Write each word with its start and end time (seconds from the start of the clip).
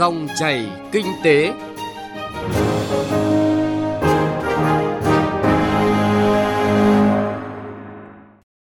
Dòng 0.00 0.28
chảy 0.38 0.70
kinh 0.92 1.06
tế. 1.24 1.52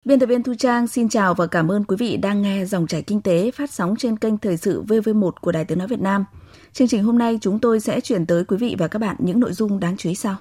Biên 0.05 0.19
tập 0.19 0.25
viên 0.25 0.43
Thu 0.43 0.53
Trang 0.59 0.87
xin 0.87 1.09
chào 1.09 1.33
và 1.33 1.47
cảm 1.47 1.71
ơn 1.71 1.83
quý 1.83 1.95
vị 1.99 2.17
đang 2.17 2.41
nghe 2.41 2.65
dòng 2.65 2.87
chảy 2.87 3.01
kinh 3.01 3.21
tế 3.21 3.51
phát 3.51 3.71
sóng 3.71 3.95
trên 3.95 4.17
kênh 4.17 4.37
Thời 4.37 4.57
sự 4.57 4.83
VV1 4.83 5.31
của 5.41 5.51
Đài 5.51 5.65
Tiếng 5.65 5.77
Nói 5.77 5.87
Việt 5.87 6.01
Nam. 6.01 6.25
Chương 6.73 6.87
trình 6.87 7.03
hôm 7.03 7.17
nay 7.17 7.39
chúng 7.41 7.59
tôi 7.59 7.79
sẽ 7.79 8.01
chuyển 8.01 8.25
tới 8.25 8.43
quý 8.43 8.57
vị 8.57 8.75
và 8.79 8.87
các 8.87 8.99
bạn 8.99 9.15
những 9.19 9.39
nội 9.39 9.53
dung 9.53 9.79
đáng 9.79 9.97
chú 9.97 10.09
ý 10.09 10.15
sau. 10.15 10.35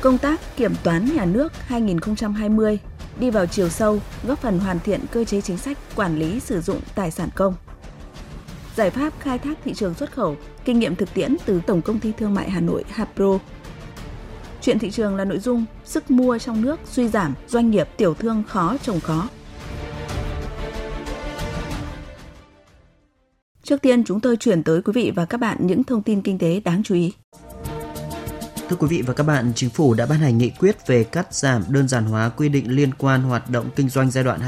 Công 0.00 0.18
tác 0.18 0.40
kiểm 0.56 0.72
toán 0.84 1.08
nhà 1.14 1.24
nước 1.24 1.52
2020 1.66 2.78
đi 3.20 3.30
vào 3.30 3.46
chiều 3.46 3.68
sâu, 3.68 4.00
góp 4.26 4.38
phần 4.38 4.58
hoàn 4.58 4.80
thiện 4.80 5.00
cơ 5.10 5.24
chế 5.24 5.40
chính 5.40 5.58
sách 5.58 5.78
quản 5.96 6.18
lý 6.18 6.40
sử 6.40 6.60
dụng 6.60 6.80
tài 6.94 7.10
sản 7.10 7.28
công. 7.34 7.54
Giải 8.76 8.90
pháp 8.90 9.12
khai 9.20 9.38
thác 9.38 9.58
thị 9.64 9.74
trường 9.74 9.94
xuất 9.94 10.12
khẩu, 10.12 10.36
kinh 10.64 10.78
nghiệm 10.78 10.96
thực 10.96 11.14
tiễn 11.14 11.36
từ 11.46 11.60
Tổng 11.66 11.82
công 11.82 12.00
ty 12.00 12.12
Thương 12.12 12.34
mại 12.34 12.50
Hà 12.50 12.60
Nội 12.60 12.84
Hapro. 12.88 13.38
Chuyện 14.60 14.78
thị 14.78 14.90
trường 14.90 15.16
là 15.16 15.24
nội 15.24 15.38
dung 15.38 15.64
sức 15.84 16.10
mua 16.10 16.38
trong 16.38 16.62
nước 16.62 16.80
suy 16.84 17.08
giảm, 17.08 17.34
doanh 17.48 17.70
nghiệp 17.70 17.88
tiểu 17.96 18.14
thương 18.14 18.42
khó 18.48 18.76
trồng 18.82 19.00
khó. 19.00 19.28
Trước 23.62 23.82
tiên 23.82 24.04
chúng 24.04 24.20
tôi 24.20 24.36
chuyển 24.36 24.62
tới 24.62 24.82
quý 24.82 24.92
vị 24.92 25.12
và 25.14 25.24
các 25.24 25.38
bạn 25.38 25.56
những 25.60 25.84
thông 25.84 26.02
tin 26.02 26.22
kinh 26.22 26.38
tế 26.38 26.60
đáng 26.60 26.82
chú 26.82 26.94
ý. 26.94 27.12
Thưa 28.68 28.76
quý 28.76 28.86
vị 28.90 29.02
và 29.02 29.14
các 29.14 29.24
bạn, 29.24 29.52
Chính 29.54 29.70
phủ 29.70 29.94
đã 29.94 30.06
ban 30.06 30.18
hành 30.18 30.38
nghị 30.38 30.50
quyết 30.50 30.86
về 30.86 31.04
cắt 31.04 31.34
giảm 31.34 31.64
đơn 31.68 31.88
giản 31.88 32.04
hóa 32.04 32.28
quy 32.28 32.48
định 32.48 32.70
liên 32.70 32.94
quan 32.94 33.22
hoạt 33.22 33.50
động 33.50 33.70
kinh 33.76 33.88
doanh 33.88 34.10
giai 34.10 34.24
đoạn 34.24 34.40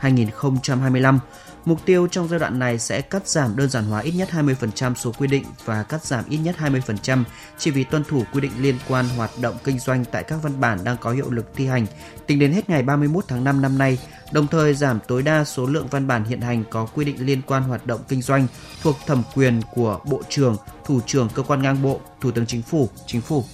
2020-2025. 0.00 1.18
Mục 1.64 1.80
tiêu 1.84 2.06
trong 2.06 2.28
giai 2.28 2.40
đoạn 2.40 2.58
này 2.58 2.78
sẽ 2.78 3.00
cắt 3.00 3.28
giảm 3.28 3.56
đơn 3.56 3.70
giản 3.70 3.84
hóa 3.84 4.00
ít 4.00 4.12
nhất 4.12 4.28
20% 4.32 4.94
số 4.94 5.12
quy 5.18 5.28
định 5.28 5.44
và 5.64 5.82
cắt 5.82 6.04
giảm 6.04 6.24
ít 6.28 6.36
nhất 6.36 6.56
20% 6.58 7.24
chỉ 7.58 7.70
vì 7.70 7.84
tuân 7.84 8.04
thủ 8.04 8.22
quy 8.32 8.40
định 8.40 8.52
liên 8.58 8.74
quan 8.88 9.08
hoạt 9.16 9.30
động 9.40 9.56
kinh 9.64 9.78
doanh 9.78 10.04
tại 10.04 10.24
các 10.24 10.36
văn 10.42 10.60
bản 10.60 10.78
đang 10.84 10.96
có 11.00 11.10
hiệu 11.10 11.30
lực 11.30 11.50
thi 11.54 11.66
hành 11.66 11.86
tính 12.26 12.38
đến 12.38 12.52
hết 12.52 12.70
ngày 12.70 12.82
31 12.82 13.24
tháng 13.28 13.44
5 13.44 13.62
năm 13.62 13.78
nay, 13.78 13.98
đồng 14.32 14.46
thời 14.46 14.74
giảm 14.74 14.98
tối 15.08 15.22
đa 15.22 15.44
số 15.44 15.66
lượng 15.66 15.86
văn 15.90 16.06
bản 16.06 16.24
hiện 16.24 16.40
hành 16.40 16.64
có 16.70 16.86
quy 16.94 17.04
định 17.04 17.26
liên 17.26 17.42
quan 17.46 17.62
hoạt 17.62 17.86
động 17.86 18.00
kinh 18.08 18.22
doanh 18.22 18.46
thuộc 18.82 18.96
thẩm 19.06 19.22
quyền 19.34 19.60
của 19.74 20.00
Bộ 20.10 20.22
trưởng, 20.28 20.56
Thủ 20.84 21.00
trưởng 21.06 21.28
cơ 21.34 21.42
quan 21.42 21.62
ngang 21.62 21.82
bộ, 21.82 22.00
Thủ 22.20 22.30
tướng 22.30 22.46
Chính 22.46 22.62
phủ, 22.62 22.88
Chính 23.06 23.20
phủ. 23.20 23.44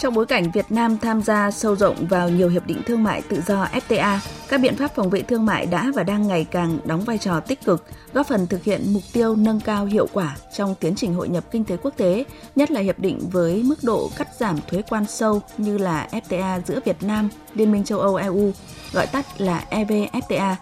Trong 0.00 0.14
bối 0.14 0.26
cảnh 0.26 0.50
Việt 0.50 0.72
Nam 0.72 0.98
tham 0.98 1.22
gia 1.22 1.50
sâu 1.50 1.76
rộng 1.76 2.06
vào 2.06 2.28
nhiều 2.28 2.48
hiệp 2.48 2.66
định 2.66 2.82
thương 2.86 3.02
mại 3.02 3.22
tự 3.22 3.40
do 3.46 3.68
FTA, 3.88 4.18
các 4.48 4.60
biện 4.60 4.76
pháp 4.76 4.94
phòng 4.94 5.10
vệ 5.10 5.22
thương 5.22 5.46
mại 5.46 5.66
đã 5.66 5.92
và 5.94 6.02
đang 6.02 6.28
ngày 6.28 6.46
càng 6.50 6.78
đóng 6.84 7.00
vai 7.00 7.18
trò 7.18 7.40
tích 7.40 7.64
cực, 7.64 7.84
góp 8.12 8.26
phần 8.26 8.46
thực 8.46 8.64
hiện 8.64 8.82
mục 8.92 9.02
tiêu 9.12 9.36
nâng 9.36 9.60
cao 9.60 9.84
hiệu 9.84 10.06
quả 10.12 10.36
trong 10.56 10.74
tiến 10.80 10.94
trình 10.94 11.14
hội 11.14 11.28
nhập 11.28 11.44
kinh 11.50 11.64
tế 11.64 11.76
quốc 11.76 11.94
tế, 11.96 12.24
nhất 12.56 12.70
là 12.70 12.80
hiệp 12.80 12.98
định 12.98 13.18
với 13.32 13.62
mức 13.62 13.78
độ 13.82 14.10
cắt 14.16 14.28
giảm 14.38 14.58
thuế 14.70 14.82
quan 14.88 15.06
sâu 15.06 15.42
như 15.58 15.78
là 15.78 16.08
FTA 16.12 16.60
giữa 16.66 16.80
Việt 16.84 17.02
Nam, 17.02 17.28
Liên 17.54 17.72
minh 17.72 17.84
châu 17.84 18.00
Âu 18.00 18.14
EU, 18.16 18.52
gọi 18.92 19.06
tắt 19.06 19.40
là 19.40 19.64
EVFTA. 19.70 20.54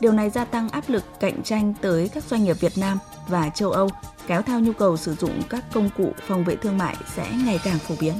Điều 0.00 0.12
này 0.12 0.30
gia 0.30 0.44
tăng 0.44 0.68
áp 0.68 0.84
lực 0.88 1.04
cạnh 1.20 1.42
tranh 1.42 1.74
tới 1.80 2.10
các 2.14 2.24
doanh 2.24 2.44
nghiệp 2.44 2.60
Việt 2.60 2.78
Nam 2.78 2.98
và 3.28 3.50
châu 3.54 3.70
Âu, 3.70 3.88
kéo 4.26 4.42
theo 4.42 4.60
nhu 4.60 4.72
cầu 4.72 4.96
sử 4.96 5.14
dụng 5.14 5.42
các 5.50 5.64
công 5.72 5.90
cụ 5.96 6.12
phòng 6.26 6.44
vệ 6.44 6.56
thương 6.56 6.78
mại 6.78 6.96
sẽ 7.16 7.26
ngày 7.44 7.60
càng 7.64 7.78
phổ 7.78 7.94
biến. 8.00 8.14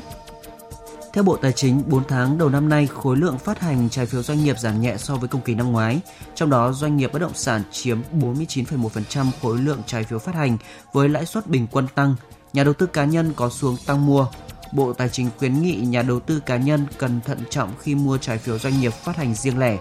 Theo 1.13 1.25
Bộ 1.25 1.37
Tài 1.37 1.53
chính, 1.53 1.83
4 1.87 2.05
tháng 2.09 2.39
đầu 2.39 2.49
năm 2.49 2.69
nay, 2.69 2.87
khối 2.87 3.17
lượng 3.17 3.39
phát 3.39 3.61
hành 3.61 3.89
trái 3.91 4.07
phiếu 4.07 4.23
doanh 4.23 4.45
nghiệp 4.45 4.59
giảm 4.59 4.81
nhẹ 4.81 4.97
so 4.97 5.17
với 5.17 5.29
cùng 5.29 5.41
kỳ 5.41 5.55
năm 5.55 5.73
ngoái. 5.73 6.01
Trong 6.35 6.51
đó, 6.51 6.73
doanh 6.73 6.97
nghiệp 6.97 7.13
bất 7.13 7.19
động 7.19 7.35
sản 7.35 7.63
chiếm 7.71 7.99
49,1% 8.13 9.27
khối 9.43 9.59
lượng 9.59 9.83
trái 9.87 10.05
phiếu 10.05 10.19
phát 10.19 10.35
hành 10.35 10.59
với 10.93 11.09
lãi 11.09 11.27
suất 11.27 11.47
bình 11.47 11.67
quân 11.71 11.87
tăng. 11.95 12.15
Nhà 12.53 12.65
đầu 12.65 12.75
tư 12.75 12.87
cá 12.87 13.05
nhân 13.05 13.33
có 13.37 13.51
xuống 13.51 13.77
tăng 13.87 14.07
mua. 14.07 14.27
Bộ 14.73 14.93
Tài 14.93 15.09
chính 15.09 15.29
khuyến 15.39 15.63
nghị 15.63 15.75
nhà 15.75 16.03
đầu 16.03 16.21
tư 16.21 16.41
cá 16.41 16.57
nhân 16.57 16.87
cần 16.99 17.21
thận 17.27 17.39
trọng 17.51 17.71
khi 17.81 17.95
mua 17.95 18.19
trái 18.19 18.39
phiếu 18.39 18.59
doanh 18.59 18.81
nghiệp 18.81 18.93
phát 18.93 19.17
hành 19.17 19.35
riêng 19.35 19.59
lẻ 19.59 19.79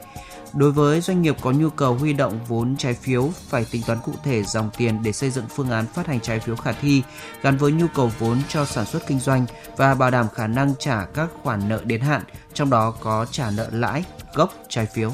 Đối 0.53 0.71
với 0.71 1.01
doanh 1.01 1.21
nghiệp 1.21 1.35
có 1.41 1.51
nhu 1.51 1.69
cầu 1.69 1.93
huy 1.93 2.13
động 2.13 2.39
vốn 2.47 2.75
trái 2.77 2.93
phiếu 2.93 3.29
phải 3.49 3.65
tính 3.71 3.81
toán 3.87 3.99
cụ 4.03 4.11
thể 4.23 4.43
dòng 4.43 4.69
tiền 4.77 5.03
để 5.03 5.11
xây 5.11 5.29
dựng 5.29 5.45
phương 5.49 5.69
án 5.69 5.85
phát 5.85 6.07
hành 6.07 6.19
trái 6.19 6.39
phiếu 6.39 6.55
khả 6.55 6.71
thi 6.71 7.03
gắn 7.41 7.57
với 7.57 7.71
nhu 7.71 7.85
cầu 7.95 8.11
vốn 8.19 8.37
cho 8.49 8.65
sản 8.65 8.85
xuất 8.85 9.07
kinh 9.07 9.19
doanh 9.19 9.45
và 9.77 9.95
bảo 9.95 10.11
đảm 10.11 10.27
khả 10.33 10.47
năng 10.47 10.73
trả 10.79 11.05
các 11.05 11.29
khoản 11.43 11.69
nợ 11.69 11.81
đến 11.85 12.01
hạn, 12.01 12.21
trong 12.53 12.69
đó 12.69 12.93
có 13.01 13.25
trả 13.31 13.51
nợ 13.51 13.69
lãi, 13.71 14.03
gốc 14.33 14.53
trái 14.69 14.85
phiếu. 14.85 15.11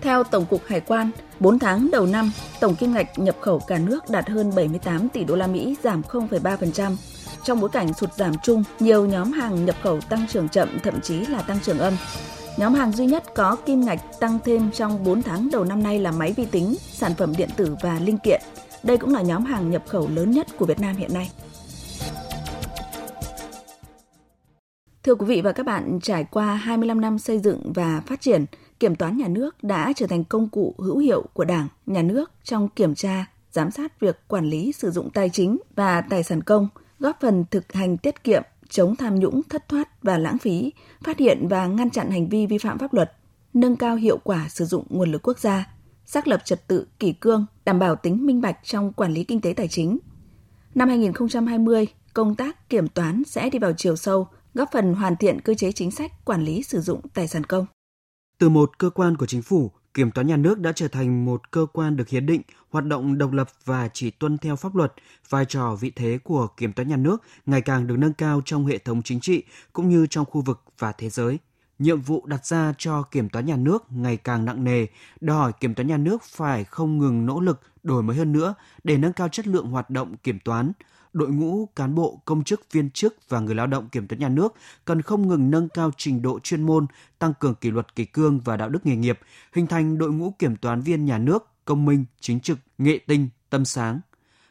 Theo 0.00 0.24
Tổng 0.24 0.46
cục 0.46 0.62
Hải 0.66 0.80
quan, 0.80 1.10
4 1.40 1.58
tháng 1.58 1.90
đầu 1.90 2.06
năm, 2.06 2.32
tổng 2.60 2.76
kim 2.76 2.94
ngạch 2.94 3.18
nhập 3.18 3.36
khẩu 3.40 3.58
cả 3.58 3.78
nước 3.78 4.10
đạt 4.10 4.28
hơn 4.28 4.52
78 4.54 5.08
tỷ 5.08 5.24
đô 5.24 5.36
la 5.36 5.46
Mỹ, 5.46 5.76
giảm 5.82 6.02
0,3%. 6.02 6.96
Trong 7.44 7.60
bối 7.60 7.70
cảnh 7.70 7.94
sụt 7.94 8.14
giảm 8.14 8.34
chung, 8.42 8.64
nhiều 8.80 9.06
nhóm 9.06 9.32
hàng 9.32 9.64
nhập 9.64 9.76
khẩu 9.82 10.00
tăng 10.00 10.26
trưởng 10.26 10.48
chậm, 10.48 10.78
thậm 10.82 11.00
chí 11.00 11.26
là 11.26 11.42
tăng 11.42 11.60
trưởng 11.60 11.78
âm. 11.78 11.96
Nhóm 12.56 12.74
hàng 12.74 12.92
duy 12.92 13.06
nhất 13.06 13.24
có 13.34 13.56
kim 13.66 13.80
ngạch 13.80 14.00
tăng 14.20 14.38
thêm 14.44 14.70
trong 14.70 15.04
4 15.04 15.22
tháng 15.22 15.48
đầu 15.52 15.64
năm 15.64 15.82
nay 15.82 15.98
là 15.98 16.10
máy 16.10 16.32
vi 16.36 16.46
tính, 16.46 16.74
sản 16.80 17.14
phẩm 17.14 17.32
điện 17.38 17.48
tử 17.56 17.76
và 17.82 17.98
linh 17.98 18.18
kiện. 18.18 18.40
Đây 18.82 18.98
cũng 18.98 19.14
là 19.14 19.22
nhóm 19.22 19.44
hàng 19.44 19.70
nhập 19.70 19.84
khẩu 19.88 20.08
lớn 20.08 20.30
nhất 20.30 20.46
của 20.58 20.66
Việt 20.66 20.80
Nam 20.80 20.96
hiện 20.96 21.14
nay. 21.14 21.30
Thưa 25.02 25.14
quý 25.14 25.26
vị 25.26 25.40
và 25.40 25.52
các 25.52 25.66
bạn, 25.66 25.98
trải 26.02 26.24
qua 26.30 26.54
25 26.54 27.00
năm 27.00 27.18
xây 27.18 27.38
dựng 27.38 27.72
và 27.74 28.02
phát 28.06 28.20
triển, 28.20 28.44
kiểm 28.80 28.94
toán 28.94 29.16
nhà 29.16 29.28
nước 29.28 29.62
đã 29.62 29.92
trở 29.96 30.06
thành 30.06 30.24
công 30.24 30.48
cụ 30.48 30.74
hữu 30.78 30.98
hiệu 30.98 31.24
của 31.32 31.44
Đảng, 31.44 31.68
nhà 31.86 32.02
nước 32.02 32.30
trong 32.44 32.68
kiểm 32.68 32.94
tra, 32.94 33.26
giám 33.52 33.70
sát 33.70 34.00
việc 34.00 34.18
quản 34.28 34.44
lý 34.44 34.72
sử 34.72 34.90
dụng 34.90 35.10
tài 35.10 35.30
chính 35.30 35.58
và 35.76 36.00
tài 36.00 36.22
sản 36.22 36.42
công, 36.42 36.68
góp 36.98 37.20
phần 37.20 37.44
thực 37.50 37.72
hành 37.72 37.96
tiết 37.96 38.24
kiệm, 38.24 38.42
chống 38.74 38.96
tham 38.96 39.14
nhũng, 39.20 39.42
thất 39.42 39.68
thoát 39.68 40.02
và 40.02 40.18
lãng 40.18 40.38
phí, 40.38 40.72
phát 41.04 41.18
hiện 41.18 41.48
và 41.48 41.66
ngăn 41.66 41.90
chặn 41.90 42.10
hành 42.10 42.28
vi 42.28 42.46
vi 42.46 42.58
phạm 42.58 42.78
pháp 42.78 42.94
luật, 42.94 43.12
nâng 43.54 43.76
cao 43.76 43.96
hiệu 43.96 44.18
quả 44.24 44.48
sử 44.48 44.64
dụng 44.64 44.86
nguồn 44.88 45.12
lực 45.12 45.28
quốc 45.28 45.38
gia, 45.38 45.66
xác 46.04 46.28
lập 46.28 46.42
trật 46.44 46.68
tự 46.68 46.86
kỷ 46.98 47.12
cương, 47.12 47.46
đảm 47.64 47.78
bảo 47.78 47.96
tính 47.96 48.26
minh 48.26 48.40
bạch 48.40 48.58
trong 48.62 48.92
quản 48.92 49.12
lý 49.12 49.24
kinh 49.24 49.40
tế 49.40 49.52
tài 49.52 49.68
chính. 49.68 49.98
Năm 50.74 50.88
2020, 50.88 51.86
công 52.14 52.34
tác 52.34 52.68
kiểm 52.68 52.88
toán 52.88 53.22
sẽ 53.26 53.50
đi 53.50 53.58
vào 53.58 53.72
chiều 53.76 53.96
sâu, 53.96 54.28
góp 54.54 54.68
phần 54.72 54.94
hoàn 54.94 55.16
thiện 55.16 55.40
cơ 55.40 55.54
chế 55.54 55.72
chính 55.72 55.90
sách 55.90 56.24
quản 56.24 56.44
lý 56.44 56.62
sử 56.62 56.80
dụng 56.80 57.00
tài 57.14 57.28
sản 57.28 57.44
công. 57.44 57.66
Từ 58.38 58.48
một 58.48 58.78
cơ 58.78 58.90
quan 58.90 59.16
của 59.16 59.26
chính 59.26 59.42
phủ, 59.42 59.70
Kiểm 59.94 60.10
toán 60.10 60.26
nhà 60.26 60.36
nước 60.36 60.58
đã 60.58 60.72
trở 60.72 60.88
thành 60.88 61.24
một 61.24 61.50
cơ 61.50 61.66
quan 61.72 61.96
được 61.96 62.08
hiến 62.08 62.26
định, 62.26 62.42
hoạt 62.70 62.84
động 62.84 63.18
độc 63.18 63.32
lập 63.32 63.48
và 63.64 63.88
chỉ 63.92 64.10
tuân 64.10 64.38
theo 64.38 64.56
pháp 64.56 64.76
luật. 64.76 64.92
Vai 65.28 65.44
trò 65.44 65.76
vị 65.80 65.90
thế 65.96 66.18
của 66.24 66.46
kiểm 66.56 66.72
toán 66.72 66.88
nhà 66.88 66.96
nước 66.96 67.22
ngày 67.46 67.60
càng 67.60 67.86
được 67.86 67.96
nâng 67.96 68.12
cao 68.12 68.42
trong 68.44 68.66
hệ 68.66 68.78
thống 68.78 69.02
chính 69.02 69.20
trị 69.20 69.42
cũng 69.72 69.88
như 69.88 70.06
trong 70.06 70.24
khu 70.24 70.40
vực 70.40 70.62
và 70.78 70.92
thế 70.92 71.10
giới. 71.10 71.38
Nhiệm 71.78 72.00
vụ 72.00 72.26
đặt 72.26 72.46
ra 72.46 72.74
cho 72.78 73.02
kiểm 73.02 73.28
toán 73.28 73.46
nhà 73.46 73.56
nước 73.56 73.84
ngày 73.90 74.16
càng 74.16 74.44
nặng 74.44 74.64
nề, 74.64 74.86
đòi 75.20 75.36
hỏi 75.36 75.52
kiểm 75.60 75.74
toán 75.74 75.86
nhà 75.86 75.96
nước 75.96 76.22
phải 76.22 76.64
không 76.64 76.98
ngừng 76.98 77.26
nỗ 77.26 77.40
lực 77.40 77.60
đổi 77.82 78.02
mới 78.02 78.16
hơn 78.16 78.32
nữa 78.32 78.54
để 78.84 78.98
nâng 78.98 79.12
cao 79.12 79.28
chất 79.28 79.46
lượng 79.46 79.66
hoạt 79.66 79.90
động 79.90 80.16
kiểm 80.16 80.38
toán, 80.38 80.72
đội 81.14 81.28
ngũ 81.28 81.68
cán 81.76 81.94
bộ, 81.94 82.20
công 82.24 82.44
chức, 82.44 82.72
viên 82.72 82.90
chức 82.90 83.16
và 83.28 83.40
người 83.40 83.54
lao 83.54 83.66
động 83.66 83.88
kiểm 83.88 84.08
toán 84.08 84.20
nhà 84.20 84.28
nước 84.28 84.54
cần 84.84 85.02
không 85.02 85.28
ngừng 85.28 85.50
nâng 85.50 85.68
cao 85.68 85.90
trình 85.96 86.22
độ 86.22 86.38
chuyên 86.40 86.62
môn, 86.62 86.86
tăng 87.18 87.34
cường 87.40 87.54
kỷ 87.54 87.70
luật 87.70 87.94
kỷ 87.94 88.04
cương 88.04 88.40
và 88.40 88.56
đạo 88.56 88.68
đức 88.68 88.86
nghề 88.86 88.96
nghiệp, 88.96 89.18
hình 89.52 89.66
thành 89.66 89.98
đội 89.98 90.12
ngũ 90.12 90.34
kiểm 90.38 90.56
toán 90.56 90.80
viên 90.80 91.04
nhà 91.04 91.18
nước 91.18 91.48
công 91.64 91.84
minh, 91.84 92.04
chính 92.20 92.40
trực, 92.40 92.58
nghệ 92.78 92.98
tinh, 93.06 93.28
tâm 93.50 93.64
sáng. 93.64 94.00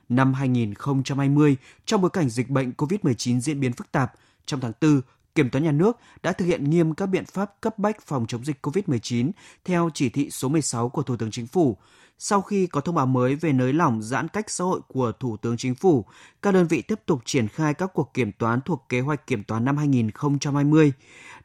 Năm 0.09 0.33
2020, 0.33 1.57
trong 1.85 2.01
bối 2.01 2.09
cảnh 2.09 2.29
dịch 2.29 2.49
bệnh 2.49 2.71
COVID-19 2.77 3.39
diễn 3.39 3.59
biến 3.59 3.73
phức 3.73 3.91
tạp, 3.91 4.13
trong 4.45 4.59
tháng 4.59 4.71
4, 4.81 5.01
Kiểm 5.35 5.49
toán 5.49 5.63
nhà 5.63 5.71
nước 5.71 5.97
đã 6.23 6.33
thực 6.33 6.45
hiện 6.45 6.69
nghiêm 6.69 6.93
các 6.93 7.05
biện 7.05 7.25
pháp 7.25 7.61
cấp 7.61 7.79
bách 7.79 8.01
phòng 8.01 8.25
chống 8.27 8.45
dịch 8.45 8.65
COVID-19 8.65 9.31
theo 9.65 9.89
chỉ 9.93 10.09
thị 10.09 10.29
số 10.29 10.49
16 10.49 10.89
của 10.89 11.03
Thủ 11.03 11.17
tướng 11.17 11.31
Chính 11.31 11.47
phủ, 11.47 11.77
sau 12.25 12.41
khi 12.41 12.67
có 12.67 12.81
thông 12.81 12.95
báo 12.95 13.05
mới 13.05 13.35
về 13.35 13.53
nới 13.53 13.73
lỏng 13.73 14.01
giãn 14.01 14.27
cách 14.27 14.49
xã 14.49 14.63
hội 14.63 14.81
của 14.87 15.11
Thủ 15.19 15.37
tướng 15.37 15.57
Chính 15.57 15.75
phủ, 15.75 16.05
các 16.41 16.53
đơn 16.53 16.67
vị 16.67 16.81
tiếp 16.81 16.99
tục 17.05 17.21
triển 17.25 17.47
khai 17.47 17.73
các 17.73 17.91
cuộc 17.93 18.13
kiểm 18.13 18.31
toán 18.31 18.61
thuộc 18.61 18.85
kế 18.89 18.99
hoạch 18.99 19.27
kiểm 19.27 19.43
toán 19.43 19.65
năm 19.65 19.77
2020. 19.77 20.93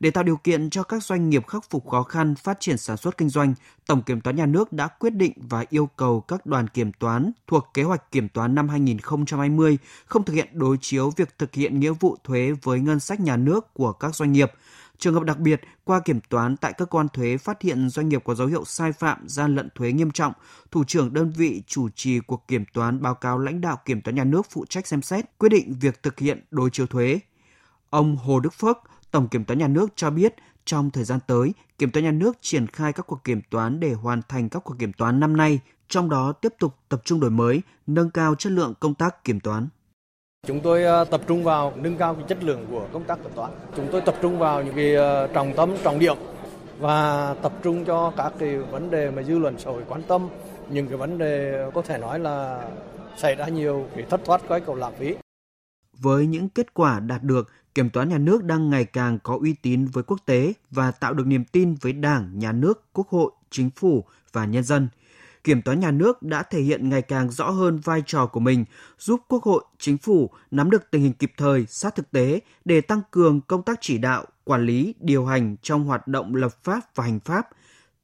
Để 0.01 0.11
tạo 0.11 0.25
điều 0.25 0.37
kiện 0.37 0.71
cho 0.71 0.83
các 0.83 1.03
doanh 1.03 1.31
nghiệp 1.31 1.47
khắc 1.47 1.71
phục 1.71 1.89
khó 1.89 2.03
khăn 2.03 2.35
phát 2.35 2.61
triển 2.61 2.79
sản 2.79 2.97
xuất 2.97 3.17
kinh 3.17 3.29
doanh, 3.29 3.55
Tổng 3.87 4.03
Kiểm 4.03 4.21
toán 4.21 4.37
Nhà 4.37 4.47
nước 4.47 4.73
đã 4.73 4.89
quyết 4.89 5.15
định 5.15 5.33
và 5.37 5.65
yêu 5.71 5.89
cầu 5.97 6.21
các 6.21 6.47
đoàn 6.47 6.69
kiểm 6.69 6.93
toán 6.93 7.33
thuộc 7.47 7.69
kế 7.75 7.83
hoạch 7.83 8.11
kiểm 8.11 8.29
toán 8.29 8.55
năm 8.55 8.69
2020 8.69 9.79
không 10.07 10.25
thực 10.25 10.35
hiện 10.35 10.49
đối 10.53 10.77
chiếu 10.81 11.13
việc 11.17 11.39
thực 11.39 11.55
hiện 11.55 11.81
nghĩa 11.81 11.93
vụ 12.01 12.17
thuế 12.25 12.53
với 12.63 12.81
ngân 12.81 13.01
sách 13.01 13.21
nhà 13.21 13.37
nước 13.37 13.75
của 13.75 13.93
các 13.93 14.15
doanh 14.15 14.33
nghiệp– 14.33 14.53
Trường 14.99 15.15
hợp 15.15 15.23
đặc 15.23 15.39
biệt, 15.39 15.61
qua 15.85 16.01
kiểm 16.01 16.21
toán 16.29 16.57
tại 16.57 16.73
cơ 16.73 16.85
quan 16.85 17.09
thuế 17.09 17.37
phát 17.37 17.63
hiện 17.63 17.89
doanh 17.89 18.09
nghiệp 18.09 18.23
có 18.25 18.35
dấu 18.35 18.47
hiệu 18.47 18.65
sai 18.65 18.93
phạm, 18.93 19.29
gian 19.29 19.55
lận 19.55 19.69
thuế 19.75 19.93
nghiêm 19.93 20.11
trọng, 20.11 20.33
thủ 20.71 20.85
trưởng 20.85 21.13
đơn 21.13 21.31
vị 21.31 21.63
chủ 21.67 21.89
trì 21.89 22.21
cuộc 22.21 22.49
kiểm 22.49 22.65
toán 22.73 23.03
báo 23.03 23.15
cáo 23.15 23.39
lãnh 23.39 23.61
đạo 23.61 23.79
kiểm 23.85 24.03
toán 24.03 24.15
nhà 24.15 24.25
nước 24.25 24.47
phụ 24.51 24.65
trách 24.69 24.87
xem 24.87 25.03
xét, 25.03 25.25
quyết 25.39 25.49
định 25.49 25.75
việc 25.81 26.03
thực 26.03 26.19
hiện 26.19 26.45
đối 26.51 26.71
chiếu 26.71 26.87
thuế. 26.87 27.21
Ông 27.91 28.17
Hồ 28.17 28.41
Đức 28.41 28.55
Phước, 28.55 28.79
Tổng 29.11 29.29
Kiểm 29.29 29.45
toán 29.45 29.59
Nhà 29.59 29.69
nước 29.69 29.93
cho 29.97 30.11
biết, 30.11 30.35
trong 30.65 30.91
thời 30.91 31.05
gian 31.05 31.21
tới, 31.27 31.53
Kiểm 31.79 31.91
toán 31.91 32.05
nhà 32.05 32.11
nước 32.11 32.37
triển 32.41 32.67
khai 32.67 32.93
các 32.93 33.07
cuộc 33.07 33.25
kiểm 33.25 33.41
toán 33.51 33.81
để 33.81 33.93
hoàn 33.93 34.21
thành 34.29 34.49
các 34.49 34.65
cuộc 34.65 34.75
kiểm 34.79 34.93
toán 34.93 35.21
năm 35.21 35.37
nay, 35.37 35.61
trong 35.89 36.09
đó 36.09 36.33
tiếp 36.33 36.55
tục 36.59 36.75
tập 36.89 37.03
trung 37.05 37.21
đổi 37.21 37.31
mới, 37.31 37.63
nâng 37.87 38.11
cao 38.11 38.35
chất 38.35 38.53
lượng 38.53 38.75
công 38.81 38.95
tác 38.95 39.25
kiểm 39.25 39.41
toán. 39.41 39.69
Chúng 40.47 40.61
tôi 40.61 40.85
ờ, 40.85 41.05
tập 41.05 41.21
trung 41.29 41.45
vào 41.45 41.73
nâng 41.77 41.97
cao 41.97 42.15
cái 42.15 42.25
chất 42.29 42.45
lượng 42.45 42.67
của 42.71 42.89
công 42.93 43.05
tác 43.05 43.19
kiểm 43.23 43.33
toán. 43.35 43.51
Chúng 43.77 43.89
tôi 43.93 44.01
tập 44.01 44.15
trung 44.23 44.39
vào 44.39 44.63
những 44.63 44.75
cái 44.75 44.95
ờ, 44.95 45.27
trọng 45.27 45.53
tâm, 45.57 45.75
trọng 45.85 45.99
điểm 45.99 46.17
và 46.79 47.35
tập 47.43 47.53
trung 47.63 47.85
cho 47.85 48.13
các 48.17 48.33
cái 48.39 48.57
vấn 48.59 48.91
đề 48.91 49.11
mà 49.11 49.23
dư 49.23 49.39
luận 49.39 49.59
xã 49.59 49.71
hội 49.71 49.83
quan 49.89 50.03
tâm, 50.03 50.29
những 50.71 50.89
cái 50.89 50.97
vấn 50.97 51.19
đề 51.19 51.65
có 51.75 51.83
thể 51.83 51.99
nói 51.99 52.19
là 52.19 52.69
xảy 53.17 53.35
ra 53.35 53.49
nhiều 53.49 53.87
cái 53.97 54.05
thất 54.11 54.21
thoát 54.25 54.41
cái 54.49 54.61
cầu 54.61 54.75
lãng 54.75 54.93
phí. 54.99 55.15
Với 55.99 56.27
những 56.27 56.49
kết 56.49 56.75
quả 56.75 57.01
đạt 57.01 57.23
được, 57.23 57.49
kiểm 57.75 57.91
toán 57.91 58.09
nhà 58.09 58.19
nước 58.19 58.45
đang 58.45 58.71
ngày 58.71 58.85
càng 58.85 59.19
có 59.23 59.39
uy 59.41 59.55
tín 59.63 59.87
với 59.87 60.05
quốc 60.05 60.19
tế 60.27 60.53
và 60.71 60.91
tạo 60.91 61.15
được 61.15 61.27
niềm 61.27 61.45
tin 61.45 61.75
với 61.75 61.93
Đảng, 61.93 62.39
Nhà 62.39 62.53
nước, 62.53 62.85
Quốc 62.93 63.09
hội, 63.09 63.31
Chính 63.51 63.71
phủ 63.71 64.05
và 64.33 64.45
nhân 64.45 64.65
dân. 64.65 64.89
Kiểm 65.45 65.63
toán 65.63 65.81
nhà 65.81 65.91
nước 65.91 66.23
đã 66.23 66.43
thể 66.43 66.61
hiện 66.61 66.89
ngày 66.89 67.03
càng 67.03 67.31
rõ 67.31 67.51
hơn 67.51 67.79
vai 67.85 68.03
trò 68.07 68.27
của 68.27 68.41
mình, 68.41 68.65
giúp 68.99 69.21
Quốc 69.29 69.43
hội, 69.43 69.65
Chính 69.79 69.99
phủ 69.99 70.31
nắm 70.51 70.71
được 70.71 70.91
tình 70.91 71.03
hình 71.03 71.13
kịp 71.13 71.33
thời, 71.37 71.67
sát 71.67 71.95
thực 71.95 72.11
tế 72.11 72.41
để 72.65 72.81
tăng 72.81 73.01
cường 73.11 73.41
công 73.41 73.63
tác 73.63 73.79
chỉ 73.81 73.99
đạo, 73.99 74.25
quản 74.45 74.67
lý, 74.67 74.95
điều 75.01 75.27
hành 75.27 75.57
trong 75.63 75.85
hoạt 75.85 76.09
động 76.09 76.35
lập 76.35 76.65
pháp 76.65 76.81
và 76.95 77.05
hành 77.05 77.21
pháp. 77.21 77.49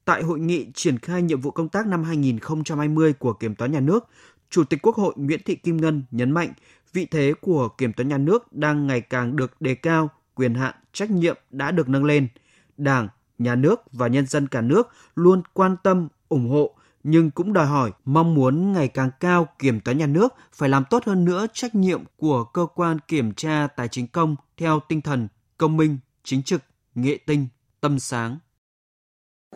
Tại 0.04 0.22
hội 0.22 0.40
nghị 0.40 0.66
triển 0.74 0.98
khai 0.98 1.22
nhiệm 1.22 1.40
vụ 1.40 1.50
công 1.50 1.68
tác 1.68 1.86
năm 1.86 2.04
2020 2.04 3.12
của 3.12 3.32
Kiểm 3.32 3.54
toán 3.54 3.72
nhà 3.72 3.80
nước, 3.80 4.08
Chủ 4.50 4.64
tịch 4.64 4.82
Quốc 4.82 4.96
hội 4.96 5.14
Nguyễn 5.16 5.40
Thị 5.44 5.56
Kim 5.56 5.76
Ngân 5.76 6.02
nhấn 6.10 6.30
mạnh 6.30 6.52
vị 6.94 7.06
thế 7.10 7.34
của 7.40 7.68
kiểm 7.68 7.92
toán 7.92 8.08
nhà 8.08 8.18
nước 8.18 8.52
đang 8.52 8.86
ngày 8.86 9.00
càng 9.00 9.36
được 9.36 9.60
đề 9.60 9.74
cao, 9.74 10.10
quyền 10.34 10.54
hạn, 10.54 10.74
trách 10.92 11.10
nhiệm 11.10 11.36
đã 11.50 11.70
được 11.70 11.88
nâng 11.88 12.04
lên. 12.04 12.28
Đảng, 12.76 13.08
nhà 13.38 13.54
nước 13.54 13.80
và 13.92 14.06
nhân 14.06 14.26
dân 14.26 14.48
cả 14.48 14.60
nước 14.60 14.88
luôn 15.14 15.42
quan 15.52 15.76
tâm, 15.82 16.08
ủng 16.28 16.48
hộ, 16.48 16.74
nhưng 17.04 17.30
cũng 17.30 17.52
đòi 17.52 17.66
hỏi 17.66 17.92
mong 18.04 18.34
muốn 18.34 18.72
ngày 18.72 18.88
càng 18.88 19.10
cao 19.20 19.48
kiểm 19.58 19.80
toán 19.80 19.98
nhà 19.98 20.06
nước 20.06 20.34
phải 20.52 20.68
làm 20.68 20.84
tốt 20.90 21.04
hơn 21.04 21.24
nữa 21.24 21.46
trách 21.52 21.74
nhiệm 21.74 22.04
của 22.16 22.44
cơ 22.44 22.66
quan 22.74 22.98
kiểm 23.08 23.32
tra 23.34 23.66
tài 23.76 23.88
chính 23.88 24.06
công 24.06 24.36
theo 24.56 24.80
tinh 24.88 25.00
thần 25.00 25.28
công 25.58 25.76
minh, 25.76 25.98
chính 26.24 26.42
trực, 26.42 26.62
nghệ 26.94 27.18
tinh, 27.26 27.46
tâm 27.80 27.98
sáng. 27.98 28.38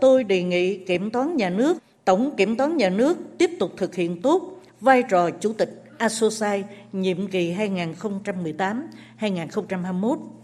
Tôi 0.00 0.24
đề 0.24 0.42
nghị 0.42 0.84
kiểm 0.84 1.10
toán 1.10 1.36
nhà 1.36 1.50
nước, 1.50 1.78
tổng 2.04 2.34
kiểm 2.36 2.56
toán 2.56 2.76
nhà 2.76 2.90
nước 2.90 3.16
tiếp 3.38 3.50
tục 3.60 3.72
thực 3.76 3.94
hiện 3.94 4.22
tốt 4.22 4.60
vai 4.80 5.02
trò 5.10 5.30
chủ 5.30 5.52
tịch 5.52 5.84
ASOSAI 5.98 6.64
nhiệm 6.92 7.28
kỳ 7.28 7.54
2018-2021 7.54 10.37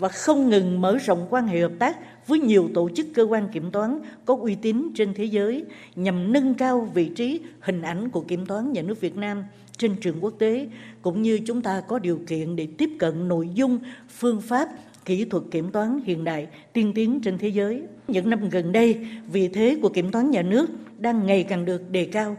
và 0.00 0.08
không 0.08 0.48
ngừng 0.48 0.80
mở 0.80 0.96
rộng 0.96 1.26
quan 1.30 1.46
hệ 1.46 1.60
hợp 1.60 1.72
tác 1.78 1.96
với 2.26 2.38
nhiều 2.40 2.70
tổ 2.74 2.88
chức 2.94 3.06
cơ 3.14 3.22
quan 3.22 3.48
kiểm 3.52 3.70
toán 3.70 4.00
có 4.24 4.36
uy 4.40 4.54
tín 4.54 4.90
trên 4.94 5.14
thế 5.14 5.24
giới 5.24 5.64
nhằm 5.96 6.32
nâng 6.32 6.54
cao 6.54 6.88
vị 6.94 7.08
trí 7.08 7.40
hình 7.60 7.82
ảnh 7.82 8.08
của 8.08 8.20
kiểm 8.20 8.46
toán 8.46 8.72
nhà 8.72 8.82
nước 8.82 9.00
Việt 9.00 9.16
Nam 9.16 9.44
trên 9.76 9.96
trường 10.00 10.16
quốc 10.20 10.34
tế 10.38 10.68
cũng 11.02 11.22
như 11.22 11.40
chúng 11.46 11.62
ta 11.62 11.80
có 11.80 11.98
điều 11.98 12.20
kiện 12.26 12.56
để 12.56 12.68
tiếp 12.78 12.90
cận 12.98 13.28
nội 13.28 13.48
dung, 13.54 13.78
phương 14.08 14.40
pháp, 14.40 14.68
kỹ 15.04 15.24
thuật 15.24 15.42
kiểm 15.50 15.70
toán 15.70 16.00
hiện 16.04 16.24
đại 16.24 16.46
tiên 16.72 16.92
tiến 16.94 17.20
trên 17.20 17.38
thế 17.38 17.48
giới. 17.48 17.82
Những 18.08 18.30
năm 18.30 18.48
gần 18.48 18.72
đây, 18.72 19.06
vị 19.32 19.48
thế 19.48 19.78
của 19.82 19.88
kiểm 19.88 20.10
toán 20.10 20.30
nhà 20.30 20.42
nước 20.42 20.70
đang 20.98 21.26
ngày 21.26 21.44
càng 21.44 21.64
được 21.64 21.90
đề 21.90 22.04
cao 22.04 22.36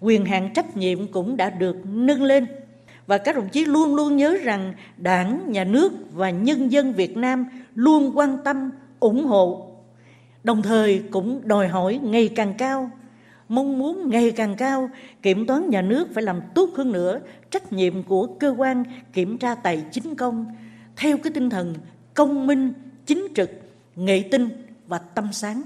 quyền 0.00 0.24
hạn 0.24 0.50
trách 0.54 0.76
nhiệm 0.76 1.06
cũng 1.06 1.36
đã 1.36 1.50
được 1.50 1.76
nâng 1.84 2.22
lên 2.22 2.46
và 3.06 3.18
các 3.18 3.36
đồng 3.36 3.48
chí 3.48 3.64
luôn 3.64 3.94
luôn 3.94 4.16
nhớ 4.16 4.36
rằng 4.42 4.74
đảng, 4.96 5.52
nhà 5.52 5.64
nước 5.64 5.92
và 6.12 6.30
nhân 6.30 6.72
dân 6.72 6.92
việt 6.92 7.16
nam 7.16 7.46
luôn 7.74 8.18
quan 8.18 8.38
tâm, 8.44 8.70
ủng 9.00 9.24
hộ, 9.24 9.72
đồng 10.44 10.62
thời 10.62 11.02
cũng 11.10 11.40
đòi 11.44 11.68
hỏi 11.68 12.00
ngày 12.02 12.28
càng 12.28 12.54
cao, 12.58 12.90
mong 13.48 13.78
muốn 13.78 14.10
ngày 14.10 14.30
càng 14.30 14.54
cao, 14.56 14.90
kiểm 15.22 15.46
toán 15.46 15.70
nhà 15.70 15.82
nước 15.82 16.08
phải 16.14 16.22
làm 16.22 16.40
tốt 16.54 16.70
hơn 16.76 16.92
nữa 16.92 17.20
trách 17.50 17.72
nhiệm 17.72 18.02
của 18.02 18.26
cơ 18.26 18.54
quan 18.58 18.84
kiểm 19.12 19.38
tra 19.38 19.54
tài 19.54 19.84
chính 19.92 20.14
công. 20.14 20.46
Theo 20.96 21.18
cái 21.18 21.32
tinh 21.32 21.50
thần 21.50 21.74
công 22.14 22.46
minh, 22.46 22.72
chính 23.06 23.26
trực, 23.34 23.50
nghệ 23.96 24.28
tinh 24.30 24.48
và 24.86 24.98
tâm 24.98 25.28
sáng. 25.32 25.62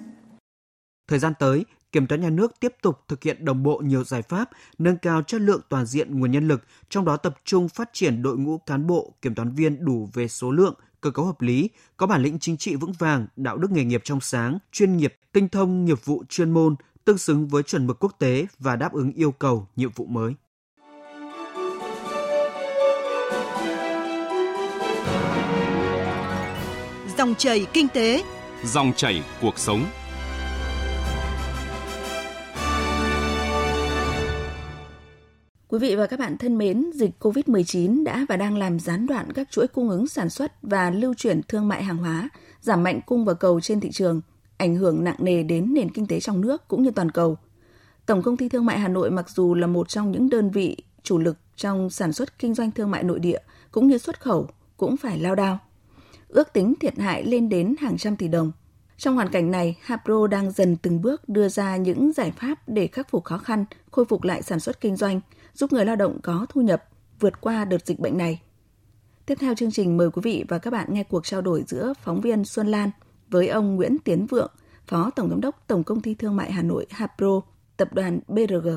Thời 1.08 1.18
gian 1.18 1.32
tới 1.38 1.64
Kiểm 1.92 2.06
toán 2.06 2.20
nhà 2.20 2.30
nước 2.30 2.60
tiếp 2.60 2.74
tục 2.82 3.00
thực 3.08 3.22
hiện 3.22 3.44
đồng 3.44 3.62
bộ 3.62 3.78
nhiều 3.84 4.04
giải 4.04 4.22
pháp, 4.22 4.50
nâng 4.78 4.96
cao 4.96 5.22
chất 5.22 5.40
lượng 5.40 5.60
toàn 5.68 5.86
diện 5.86 6.20
nguồn 6.20 6.30
nhân 6.30 6.48
lực, 6.48 6.62
trong 6.88 7.04
đó 7.04 7.16
tập 7.16 7.36
trung 7.44 7.68
phát 7.68 7.90
triển 7.92 8.22
đội 8.22 8.38
ngũ 8.38 8.58
cán 8.58 8.86
bộ, 8.86 9.14
kiểm 9.22 9.34
toán 9.34 9.54
viên 9.54 9.84
đủ 9.84 10.08
về 10.12 10.28
số 10.28 10.50
lượng, 10.50 10.74
cơ 11.00 11.10
cấu 11.10 11.24
hợp 11.24 11.40
lý, 11.40 11.70
có 11.96 12.06
bản 12.06 12.22
lĩnh 12.22 12.38
chính 12.38 12.56
trị 12.56 12.76
vững 12.76 12.92
vàng, 12.92 13.26
đạo 13.36 13.56
đức 13.56 13.70
nghề 13.70 13.84
nghiệp 13.84 14.00
trong 14.04 14.20
sáng, 14.20 14.58
chuyên 14.72 14.96
nghiệp, 14.96 15.14
tinh 15.32 15.48
thông 15.48 15.84
nghiệp 15.84 16.04
vụ 16.04 16.24
chuyên 16.28 16.50
môn, 16.50 16.74
tương 17.04 17.18
xứng 17.18 17.48
với 17.48 17.62
chuẩn 17.62 17.86
mực 17.86 17.98
quốc 18.00 18.14
tế 18.18 18.46
và 18.58 18.76
đáp 18.76 18.92
ứng 18.92 19.12
yêu 19.12 19.32
cầu 19.32 19.66
nhiệm 19.76 19.90
vụ 19.90 20.06
mới. 20.06 20.34
Dòng 27.18 27.34
chảy 27.38 27.66
kinh 27.72 27.88
tế, 27.88 28.24
dòng 28.64 28.92
chảy 28.96 29.22
cuộc 29.40 29.58
sống. 29.58 29.84
Quý 35.70 35.78
vị 35.78 35.96
và 35.96 36.06
các 36.06 36.18
bạn 36.18 36.38
thân 36.38 36.58
mến, 36.58 36.90
dịch 36.94 37.10
COVID-19 37.20 38.04
đã 38.04 38.26
và 38.28 38.36
đang 38.36 38.56
làm 38.56 38.80
gián 38.80 39.06
đoạn 39.06 39.32
các 39.32 39.50
chuỗi 39.50 39.66
cung 39.66 39.88
ứng 39.88 40.06
sản 40.06 40.30
xuất 40.30 40.52
và 40.62 40.90
lưu 40.90 41.14
chuyển 41.14 41.40
thương 41.48 41.68
mại 41.68 41.84
hàng 41.84 41.96
hóa, 41.96 42.28
giảm 42.60 42.82
mạnh 42.82 43.00
cung 43.06 43.24
và 43.24 43.34
cầu 43.34 43.60
trên 43.60 43.80
thị 43.80 43.90
trường, 43.92 44.20
ảnh 44.56 44.76
hưởng 44.76 45.04
nặng 45.04 45.16
nề 45.18 45.42
đến 45.42 45.74
nền 45.74 45.90
kinh 45.90 46.06
tế 46.06 46.20
trong 46.20 46.40
nước 46.40 46.68
cũng 46.68 46.82
như 46.82 46.90
toàn 46.90 47.10
cầu. 47.10 47.36
Tổng 48.06 48.22
công 48.22 48.36
ty 48.36 48.48
Thương 48.48 48.66
mại 48.66 48.78
Hà 48.78 48.88
Nội 48.88 49.10
mặc 49.10 49.30
dù 49.30 49.54
là 49.54 49.66
một 49.66 49.88
trong 49.88 50.12
những 50.12 50.30
đơn 50.30 50.50
vị 50.50 50.76
chủ 51.02 51.18
lực 51.18 51.36
trong 51.56 51.90
sản 51.90 52.12
xuất 52.12 52.38
kinh 52.38 52.54
doanh 52.54 52.70
thương 52.70 52.90
mại 52.90 53.02
nội 53.02 53.18
địa 53.18 53.38
cũng 53.70 53.88
như 53.88 53.98
xuất 53.98 54.20
khẩu 54.20 54.48
cũng 54.76 54.96
phải 54.96 55.18
lao 55.18 55.34
đao. 55.34 55.58
Ước 56.28 56.52
tính 56.52 56.74
thiệt 56.80 56.98
hại 56.98 57.24
lên 57.24 57.48
đến 57.48 57.74
hàng 57.80 57.98
trăm 57.98 58.16
tỷ 58.16 58.28
đồng. 58.28 58.52
Trong 58.96 59.14
hoàn 59.14 59.28
cảnh 59.28 59.50
này, 59.50 59.78
Hapro 59.80 60.26
đang 60.26 60.50
dần 60.50 60.76
từng 60.76 61.02
bước 61.02 61.28
đưa 61.28 61.48
ra 61.48 61.76
những 61.76 62.12
giải 62.12 62.30
pháp 62.30 62.58
để 62.66 62.86
khắc 62.86 63.10
phục 63.10 63.24
khó 63.24 63.38
khăn, 63.38 63.64
khôi 63.90 64.04
phục 64.04 64.22
lại 64.22 64.42
sản 64.42 64.60
xuất 64.60 64.80
kinh 64.80 64.96
doanh– 64.96 65.20
giúp 65.54 65.72
người 65.72 65.84
lao 65.84 65.96
động 65.96 66.18
có 66.22 66.46
thu 66.48 66.60
nhập 66.60 66.84
vượt 67.20 67.40
qua 67.40 67.64
đợt 67.64 67.86
dịch 67.86 67.98
bệnh 67.98 68.18
này. 68.18 68.40
Tiếp 69.26 69.38
theo 69.40 69.54
chương 69.54 69.70
trình 69.70 69.96
mời 69.96 70.10
quý 70.10 70.20
vị 70.24 70.44
và 70.48 70.58
các 70.58 70.70
bạn 70.70 70.86
nghe 70.92 71.04
cuộc 71.04 71.26
trao 71.26 71.40
đổi 71.40 71.64
giữa 71.66 71.92
phóng 72.02 72.20
viên 72.20 72.44
Xuân 72.44 72.66
Lan 72.66 72.90
với 73.28 73.48
ông 73.48 73.76
Nguyễn 73.76 73.98
Tiến 73.98 74.26
Vượng, 74.26 74.50
Phó 74.86 75.10
Tổng 75.10 75.30
Giám 75.30 75.40
đốc 75.40 75.64
Tổng 75.66 75.84
Công 75.84 76.02
ty 76.02 76.14
Thương 76.14 76.36
mại 76.36 76.52
Hà 76.52 76.62
Nội 76.62 76.86
Hapro, 76.90 77.40
Tập 77.76 77.94
đoàn 77.94 78.20
BRG. 78.28 78.68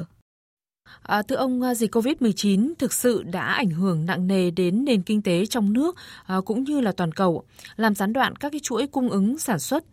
À, 1.01 1.21
thưa 1.21 1.35
ông, 1.35 1.61
à, 1.61 1.75
dịch 1.75 1.95
COVID-19 1.95 2.73
thực 2.79 2.93
sự 2.93 3.23
đã 3.23 3.45
ảnh 3.45 3.69
hưởng 3.69 4.05
nặng 4.05 4.27
nề 4.27 4.51
đến 4.51 4.85
nền 4.85 5.01
kinh 5.01 5.21
tế 5.21 5.45
trong 5.45 5.73
nước 5.73 5.95
à, 6.25 6.37
cũng 6.45 6.63
như 6.63 6.81
là 6.81 6.91
toàn 6.91 7.11
cầu, 7.11 7.43
làm 7.75 7.95
gián 7.95 8.13
đoạn 8.13 8.35
các 8.35 8.51
cái 8.51 8.59
chuỗi 8.63 8.87
cung 8.87 9.09
ứng 9.09 9.37
sản 9.37 9.59
xuất 9.59 9.83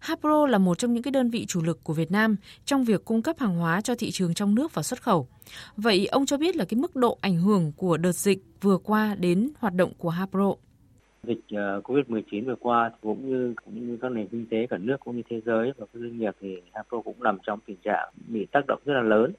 Hapro 0.00 0.46
là 0.46 0.58
một 0.58 0.78
trong 0.78 0.92
những 0.92 1.02
cái 1.02 1.12
đơn 1.12 1.30
vị 1.30 1.46
chủ 1.46 1.62
lực 1.62 1.84
của 1.84 1.92
Việt 1.92 2.10
Nam 2.10 2.36
trong 2.64 2.84
việc 2.84 3.04
cung 3.04 3.22
cấp 3.22 3.36
hàng 3.38 3.56
hóa 3.56 3.80
cho 3.80 3.94
thị 3.94 4.10
trường 4.10 4.34
trong 4.34 4.54
nước 4.54 4.74
và 4.74 4.82
xuất 4.82 5.02
khẩu. 5.02 5.28
Vậy 5.76 6.06
ông 6.06 6.26
cho 6.26 6.36
biết 6.36 6.56
là 6.56 6.64
cái 6.64 6.80
mức 6.80 6.96
độ 6.96 7.18
ảnh 7.20 7.36
hưởng 7.36 7.72
của 7.76 7.96
đợt 7.96 8.12
dịch 8.12 8.38
vừa 8.60 8.78
qua 8.78 9.14
đến 9.14 9.48
hoạt 9.58 9.74
động 9.74 9.92
của 9.98 10.10
Hapro? 10.10 10.54
Dịch 11.22 11.40
ờ, 11.50 11.80
Covid-19 11.84 12.46
vừa 12.46 12.56
qua 12.60 12.90
cũng 13.00 13.30
như 13.30 13.54
cũng 13.64 13.86
như 13.86 13.98
các 14.02 14.12
nền 14.12 14.28
kinh 14.28 14.46
tế 14.50 14.66
cả 14.70 14.78
nước 14.78 14.96
cũng 15.00 15.16
như 15.16 15.22
thế 15.30 15.40
giới 15.44 15.72
và 15.78 15.86
các 15.92 16.00
doanh 16.00 16.18
nghiệp 16.18 16.36
thì 16.40 16.56
Hapro 16.74 17.00
cũng 17.00 17.22
nằm 17.22 17.38
trong 17.42 17.58
tình 17.66 17.76
trạng 17.84 18.12
bị 18.28 18.46
tác 18.52 18.60
động 18.68 18.80
rất 18.84 18.94
là 18.94 19.02
lớn 19.02 19.32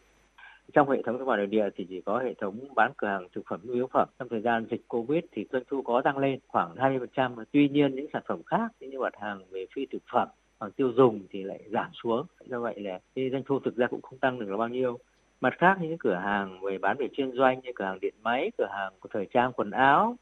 trong 0.74 0.90
hệ 0.90 1.02
thống 1.02 1.18
thương 1.18 1.28
mại 1.28 1.38
nội 1.38 1.48
địa 1.48 1.70
thì 1.76 1.86
chỉ 1.90 2.02
có 2.02 2.20
hệ 2.20 2.34
thống 2.34 2.60
bán 2.76 2.92
cửa 2.98 3.08
hàng 3.08 3.28
thực 3.36 3.42
phẩm 3.50 3.60
nhu 3.64 3.74
yếu 3.74 3.88
phẩm. 3.94 4.10
Trong 4.20 4.30
thời 4.30 4.42
gian 4.42 4.66
dịch 4.72 4.82
covid 4.88 5.24
thì 5.32 5.46
doanh 5.52 5.64
thu 5.70 5.82
có 5.82 6.02
tăng 6.02 6.18
lên 6.18 6.40
khoảng 6.48 6.76
20% 6.76 7.44
tuy 7.52 7.70
nhiên 7.70 7.96
những 7.96 8.08
sản 8.14 8.24
phẩm 8.28 8.44
khác 8.44 8.72
như 8.80 9.00
mặt 9.00 9.14
hàng 9.22 9.42
về 9.52 9.66
phi 9.76 9.86
thực 9.86 10.04
phẩm 10.12 10.28
hàng 10.62 10.72
tiêu 10.72 10.92
dùng 10.96 11.22
thì 11.30 11.44
lại 11.44 11.64
giảm 11.72 11.90
xuống. 12.04 12.26
Do 12.46 12.60
vậy 12.60 12.80
là 12.80 13.00
cái 13.16 13.30
doanh 13.32 13.44
thu 13.46 13.60
thực 13.60 13.76
ra 13.76 13.88
cũng 13.88 14.02
không 14.02 14.20
tăng 14.20 14.40
được 14.40 14.50
là 14.50 14.58
bao 14.58 14.68
nhiêu. 14.68 14.98
Mặt 15.42 15.54
khác 15.58 15.78
những 15.82 15.98
cửa 15.98 16.16
hàng 16.16 16.62
về 16.62 16.78
bán 16.78 16.98
về 17.00 17.08
chuyên 17.14 17.32
doanh 17.32 17.60
như 17.64 17.72
cửa 17.76 17.86
hàng 17.86 18.00
điện 18.02 18.14
máy 18.24 18.52
cửa 18.58 18.68
hàng 18.72 18.94
của 19.00 19.10
thời 19.12 19.28
trang 19.34 19.52
quần 19.54 19.72
áo 19.72 20.16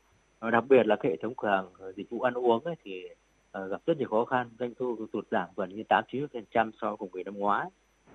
đặc 0.49 0.63
biệt 0.69 0.87
là 0.87 0.95
cái 0.95 1.11
hệ 1.11 1.17
thống 1.21 1.33
cửa 1.37 1.47
hàng 1.47 1.65
ờ, 1.79 1.91
dịch 1.91 2.09
vụ 2.09 2.21
ăn 2.21 2.33
uống 2.33 2.63
ấy, 2.63 2.75
thì 2.83 3.03
ờ, 3.51 3.67
gặp 3.67 3.81
rất 3.85 3.97
nhiều 3.97 4.07
khó 4.09 4.25
khăn. 4.25 4.49
Doanh 4.59 4.73
thu 4.79 5.07
tụt 5.11 5.27
giảm 5.31 5.49
gần 5.55 5.69
như 5.69 5.83
tám 5.89 6.03
chín 6.11 6.27
phần 6.33 6.43
trăm 6.51 6.71
so 6.81 6.87
với 6.87 6.97
cùng 6.97 7.09
kỳ 7.13 7.23
năm 7.23 7.37
ngoái 7.37 7.69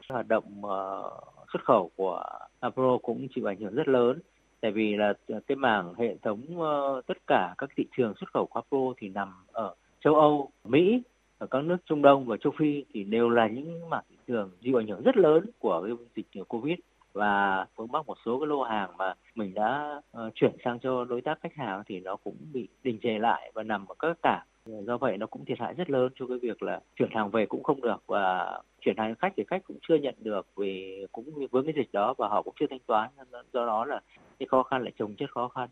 hoạt 0.09 0.29
động 0.29 0.65
ờ, 0.65 1.11
xuất 1.53 1.65
khẩu 1.65 1.91
của 1.97 2.23
Apro 2.61 2.99
cũng 3.03 3.27
chịu 3.35 3.51
ảnh 3.51 3.61
hưởng 3.61 3.75
rất 3.75 3.89
lớn. 3.89 4.19
Tại 4.61 4.71
vì 4.71 4.97
là 4.97 5.13
cái 5.47 5.57
mảng 5.57 5.95
hệ 5.95 6.17
thống 6.23 6.61
ờ, 6.61 7.01
tất 7.07 7.17
cả 7.27 7.55
các 7.59 7.71
thị 7.77 7.87
trường 7.97 8.15
xuất 8.21 8.33
khẩu 8.35 8.47
của 8.47 8.61
Apro 8.61 8.95
thì 8.97 9.09
nằm 9.09 9.33
ở 9.53 9.75
châu 10.05 10.15
Âu, 10.15 10.51
Mỹ, 10.65 11.03
ở 11.39 11.47
các 11.47 11.65
nước 11.65 11.77
Trung 11.87 12.03
Đông 12.03 12.27
và 12.27 12.37
châu 12.37 12.53
Phi 12.59 12.85
thì 12.93 13.05
đều 13.05 13.29
là 13.29 13.47
những 13.47 13.91
mảng 13.91 14.05
thị 14.11 14.17
trường 14.27 14.51
chịu 14.63 14.81
ảnh 14.81 14.87
hưởng 14.87 15.03
rất 15.03 15.17
lớn 15.17 15.47
của 15.59 15.83
cái 15.87 16.07
dịch 16.17 16.45
Covid. 16.49 16.79
Và 17.13 17.67
vướng 17.77 17.93
mắc 17.93 18.07
một 18.07 18.17
số 18.25 18.41
cái 18.41 18.47
lô 18.47 18.63
hàng 18.63 18.97
mà 18.97 19.15
mình 19.35 19.55
đã 19.55 20.01
uh, 20.19 20.35
chuyển 20.35 20.53
sang 20.65 20.79
cho 20.79 21.05
đối 21.05 21.21
tác 21.21 21.39
khách 21.41 21.55
hàng 21.55 21.83
thì 21.87 22.01
nó 22.01 22.17
cũng 22.17 22.37
bị 22.53 22.69
đình 22.83 22.99
trệ 23.03 23.19
lại 23.19 23.53
và 23.55 23.63
nằm 23.63 23.87
ở 23.87 23.95
các 23.99 24.17
cảng 24.23 24.47
Ờ, 24.67 24.73
do 24.87 24.99
vậy 24.99 25.17
nó 25.17 25.27
cũng 25.27 25.45
thiệt 25.45 25.59
hại 25.61 25.75
rất 25.75 25.91
lớn 25.91 26.13
cho 26.19 26.27
cái 26.27 26.39
việc 26.43 26.63
là 26.63 26.81
chuyển 26.97 27.09
hàng 27.13 27.31
về 27.31 27.47
cũng 27.47 27.63
không 27.63 27.81
được 27.81 28.03
và 28.07 28.59
chuyển 28.81 28.97
hàng 28.99 29.15
khách 29.19 29.33
thì 29.37 29.45
khách 29.49 29.65
cũng 29.67 29.79
chưa 29.89 29.95
nhận 29.95 30.15
được 30.19 30.47
vì 30.57 31.07
cũng 31.13 31.25
vướng 31.51 31.65
cái 31.65 31.75
dịch 31.77 31.93
đó 31.93 32.15
và 32.19 32.29
họ 32.29 32.43
cũng 32.43 32.55
chưa 32.61 32.67
thanh 32.71 32.81
toán 32.87 33.11
do 33.53 33.67
đó 33.67 33.85
là 33.85 34.01
cái 34.39 34.47
khó 34.47 34.63
khăn 34.63 34.83
lại 34.83 34.93
chồng 34.99 35.15
chất 35.19 35.31
khó 35.31 35.49
khăn. 35.49 35.69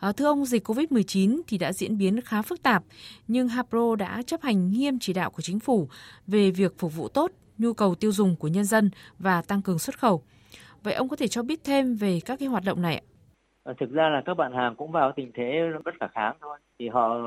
À, 0.00 0.12
thưa 0.12 0.26
ông, 0.26 0.44
dịch 0.44 0.68
COVID-19 0.68 1.40
thì 1.46 1.58
đã 1.58 1.72
diễn 1.72 1.98
biến 1.98 2.20
khá 2.20 2.42
phức 2.42 2.62
tạp, 2.62 2.82
nhưng 3.28 3.48
Hapro 3.48 3.96
đã 3.96 4.22
chấp 4.26 4.42
hành 4.42 4.70
nghiêm 4.70 4.98
chỉ 5.00 5.12
đạo 5.12 5.30
của 5.30 5.42
chính 5.42 5.60
phủ 5.60 5.88
về 6.26 6.50
việc 6.50 6.78
phục 6.78 6.96
vụ 6.96 7.08
tốt 7.08 7.30
nhu 7.58 7.72
cầu 7.72 7.94
tiêu 7.94 8.12
dùng 8.12 8.36
của 8.36 8.48
nhân 8.48 8.64
dân 8.64 8.90
và 9.18 9.42
tăng 9.42 9.62
cường 9.62 9.78
xuất 9.78 9.98
khẩu. 9.98 10.22
Vậy 10.82 10.94
ông 10.94 11.08
có 11.08 11.16
thể 11.16 11.28
cho 11.28 11.42
biết 11.42 11.64
thêm 11.64 11.94
về 11.94 12.20
các 12.24 12.38
cái 12.38 12.48
hoạt 12.48 12.64
động 12.64 12.82
này 12.82 12.96
ạ? 12.96 13.15
Ờ, 13.66 13.74
thực 13.78 13.90
ra 13.92 14.08
là 14.08 14.22
các 14.24 14.34
bạn 14.34 14.52
hàng 14.52 14.74
cũng 14.76 14.92
vào 14.92 15.12
tình 15.12 15.30
thế 15.34 15.70
bất 15.84 15.94
khả 16.00 16.06
kháng 16.06 16.36
thôi. 16.40 16.58
Thì 16.78 16.88
họ 16.88 17.18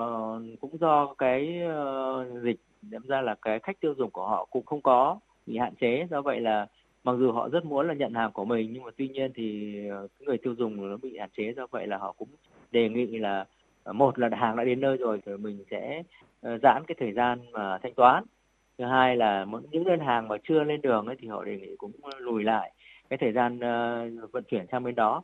cũng 0.62 0.78
do 0.80 1.14
cái 1.18 1.62
ờ, 1.62 2.26
dịch, 2.44 2.60
đâm 2.82 3.02
ra 3.08 3.22
là 3.22 3.36
cái 3.42 3.60
khách 3.60 3.80
tiêu 3.80 3.94
dùng 3.98 4.12
của 4.12 4.28
họ 4.28 4.46
cũng 4.52 4.66
không 4.66 4.82
có 4.82 5.20
bị 5.46 5.58
hạn 5.58 5.74
chế. 5.82 6.08
Do 6.12 6.22
vậy 6.22 6.40
là 6.40 6.68
mặc 7.04 7.16
dù 7.20 7.32
họ 7.32 7.50
rất 7.50 7.66
muốn 7.66 7.88
là 7.88 7.94
nhận 7.94 8.14
hàng 8.14 8.32
của 8.32 8.46
mình, 8.46 8.70
nhưng 8.74 8.84
mà 8.84 8.92
tuy 8.98 9.08
nhiên 9.08 9.32
thì 9.36 9.76
ờ, 9.90 10.08
người 10.20 10.38
tiêu 10.38 10.56
dùng 10.58 10.90
nó 10.90 10.98
bị 10.98 11.18
hạn 11.18 11.30
chế. 11.38 11.54
Do 11.56 11.68
vậy 11.72 11.88
là 11.88 11.98
họ 11.98 12.12
cũng 12.18 12.30
đề 12.72 12.90
nghị 12.90 13.18
là 13.18 13.46
một 13.94 14.20
là 14.20 14.30
hàng 14.32 14.56
đã 14.56 14.64
đến 14.64 14.80
nơi 14.80 14.98
rồi 14.98 15.22
thì 15.26 15.32
mình 15.38 15.64
sẽ 15.72 16.04
giãn 16.42 16.84
cái 16.88 16.96
thời 17.00 17.14
gian 17.14 17.40
mà 17.52 17.78
thanh 17.78 17.94
toán. 17.94 18.24
Thứ 18.78 18.86
hai 18.86 19.16
là 19.16 19.46
những 19.72 19.84
đơn 19.84 20.00
hàng 20.00 20.28
mà 20.28 20.36
chưa 20.44 20.64
lên 20.64 20.82
đường 20.82 21.06
ấy 21.06 21.16
thì 21.20 21.28
họ 21.28 21.44
đề 21.44 21.58
nghị 21.60 21.76
cũng 21.78 21.92
lùi 22.18 22.44
lại 22.44 22.72
cái 23.10 23.18
thời 23.18 23.32
gian 23.32 23.60
vận 24.32 24.44
chuyển 24.44 24.66
sang 24.72 24.84
bên 24.84 24.96
đó 24.96 25.24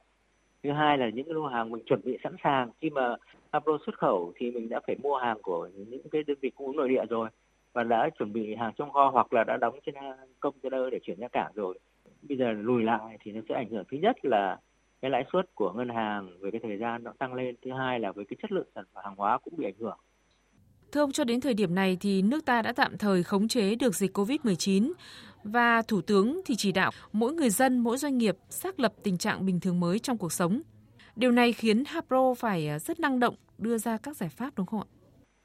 thứ 0.65 0.72
hai 0.72 0.98
là 0.98 1.10
những 1.10 1.31
lô 1.31 1.45
hàng 1.45 1.69
mình 1.72 1.84
chuẩn 1.86 2.01
bị 2.03 2.17
sẵn 2.24 2.36
sàng. 2.43 2.69
Khi 2.81 2.89
mà 2.89 3.15
Apro 3.51 3.77
xuất 3.86 3.98
khẩu 3.98 4.34
thì 4.36 4.51
mình 4.51 4.69
đã 4.69 4.79
phải 4.88 4.95
mua 5.03 5.17
hàng 5.17 5.38
của 5.41 5.69
những 5.75 6.10
cái 6.12 6.24
đơn 6.27 6.38
vị 6.41 6.51
cung 6.55 6.67
ứng 6.67 6.75
nội 6.75 6.89
địa 6.89 7.05
rồi 7.10 7.29
và 7.74 7.84
đã 7.84 8.10
chuẩn 8.19 8.34
bị 8.34 8.55
hàng 8.55 8.74
trong 8.77 8.91
kho 8.91 9.10
hoặc 9.10 9.34
là 9.34 9.43
đã 9.43 9.57
đóng 9.57 9.79
trên 9.86 9.95
container 10.39 10.81
để 10.91 11.00
chuyển 11.03 11.19
ra 11.19 11.27
cảng 11.27 11.51
rồi. 11.55 11.79
Bây 12.22 12.38
giờ 12.38 12.51
lùi 12.51 12.84
lại 12.84 13.17
thì 13.24 13.31
nó 13.31 13.41
sẽ 13.50 13.55
ảnh 13.55 13.69
hưởng 13.69 13.84
thứ 13.91 13.98
nhất 13.98 14.15
là 14.24 14.60
cái 15.01 15.12
lãi 15.12 15.25
suất 15.34 15.55
của 15.55 15.72
ngân 15.72 15.89
hàng 15.89 16.38
về 16.39 16.51
cái 16.51 16.62
thời 16.63 16.77
gian 16.77 17.03
nó 17.03 17.12
tăng 17.19 17.34
lên. 17.34 17.55
Thứ 17.65 17.72
hai 17.72 18.00
là 18.00 18.12
với 18.12 18.25
cái 18.25 18.38
chất 18.41 18.51
lượng 18.51 18.67
sản 18.75 18.84
phẩm 18.93 19.03
hàng 19.05 19.15
hóa 19.17 19.38
cũng 19.38 19.53
bị 19.57 19.65
ảnh 19.65 19.79
hưởng. 19.79 19.98
Thưa 20.91 21.01
ông, 21.01 21.12
cho 21.12 21.24
đến 21.24 21.41
thời 21.41 21.53
điểm 21.53 21.75
này 21.75 21.98
thì 22.01 22.22
nước 22.22 22.45
ta 22.45 22.62
đã 22.62 22.74
tạm 22.75 22.98
thời 22.98 23.24
khống 23.24 23.48
chế 23.48 23.75
được 23.75 23.95
dịch 23.95 24.17
COVID-19 24.17 24.91
và 25.46 25.82
Thủ 25.88 26.02
tướng 26.02 26.42
thì 26.46 26.56
chỉ 26.58 26.72
đạo 26.72 26.92
mỗi 27.14 27.34
người 27.34 27.50
dân, 27.50 27.80
mỗi 27.80 27.98
doanh 27.98 28.18
nghiệp 28.18 28.36
xác 28.50 28.80
lập 28.80 28.94
tình 29.04 29.18
trạng 29.18 29.46
bình 29.46 29.60
thường 29.60 29.80
mới 29.80 30.00
trong 30.00 30.18
cuộc 30.18 30.32
sống. 30.32 30.62
Điều 31.16 31.32
này 31.32 31.54
khiến 31.54 31.84
Hapro 31.88 32.34
phải 32.34 32.68
à, 32.68 32.80
rất 32.80 33.00
năng 33.00 33.20
động 33.20 33.36
đưa 33.58 33.78
ra 33.78 33.98
các 34.04 34.16
giải 34.16 34.30
pháp 34.30 34.50
đúng 34.58 34.66
không 34.66 34.80
ạ? 34.80 34.88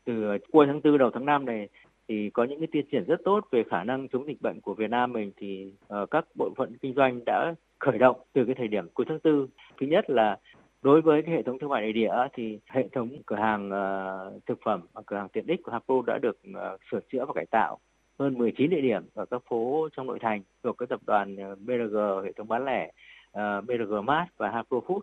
Từ 0.05 0.31
à, 0.31 0.39
cuối 0.53 0.67
tháng 0.67 0.81
4 0.85 0.99
đầu 0.99 1.11
tháng 1.15 1.25
5 1.25 1.45
này 1.45 1.69
thì 2.09 2.31
có 2.31 2.45
những 2.45 2.61
cái 2.61 2.69
tiến 2.73 2.87
triển 2.93 3.05
rất 3.05 3.21
tốt 3.25 3.41
về 3.51 3.63
khả 3.71 3.85
năng 3.85 4.09
chống 4.09 4.27
dịch 4.27 4.43
bệnh 4.43 4.61
của 4.61 4.75
Việt 4.75 4.91
Nam 4.91 5.13
mình 5.13 5.33
thì 5.37 5.73
uh, 6.03 6.11
các 6.11 6.25
bộ 6.35 6.51
phận 6.57 6.77
kinh 6.83 6.95
doanh 6.95 7.25
đã 7.27 7.55
khởi 7.79 7.99
động 7.99 8.21
từ 8.33 8.45
cái 8.45 8.55
thời 8.59 8.69
điểm 8.69 8.89
cuối 8.95 9.07
tháng 9.09 9.21
tư. 9.21 9.47
Thứ 9.81 9.87
nhất 9.87 10.11
là 10.11 10.39
đối 10.83 11.01
với 11.01 11.23
cái 11.23 11.35
hệ 11.35 11.43
thống 11.43 11.59
thương 11.59 11.71
mại 11.71 11.83
nội 11.83 11.93
địa 11.93 12.13
thì 12.35 12.59
hệ 12.67 12.89
thống 12.93 13.09
cửa 13.27 13.37
hàng 13.37 13.69
uh, 13.69 14.47
thực 14.47 14.59
phẩm 14.65 14.81
và 14.93 15.03
cửa 15.07 15.17
hàng 15.17 15.29
tiện 15.29 15.47
ích 15.47 15.61
của 15.63 15.73
Hapo 15.73 15.95
đã 16.07 16.19
được 16.19 16.39
uh, 16.51 16.81
sửa 16.91 17.01
chữa 17.13 17.25
và 17.25 17.33
cải 17.33 17.47
tạo 17.47 17.79
hơn 18.21 18.39
19 18.39 18.71
địa 18.71 18.81
điểm 18.81 19.03
ở 19.15 19.25
các 19.25 19.43
phố 19.49 19.89
trong 19.97 20.07
nội 20.07 20.19
thành 20.23 20.43
thuộc 20.63 20.79
các 20.79 20.89
tập 20.89 21.01
đoàn 21.07 21.37
ờ, 21.37 21.55
BRG 21.55 21.97
hệ 22.25 22.33
thống 22.33 22.49
bán 22.49 22.65
lẻ 22.65 22.91
ờ, 23.33 23.59
uh, 23.59 23.65
BRG 23.65 24.07
Mart 24.07 24.29
và 24.37 24.51
Harco 24.51 24.77
Food 24.77 25.01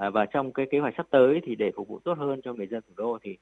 À, 0.00 0.10
và 0.10 0.26
trong 0.26 0.52
cái 0.52 0.66
kế 0.70 0.78
hoạch 0.78 0.94
sắp 0.96 1.06
tới 1.10 1.40
thì 1.44 1.54
để 1.54 1.70
phục 1.76 1.88
vụ 1.88 1.98
tốt 2.04 2.18
hơn 2.18 2.40
cho 2.44 2.52
người 2.52 2.66
dân 2.66 2.82
thủ 2.82 2.94
đô 2.96 3.18
thì 3.22 3.36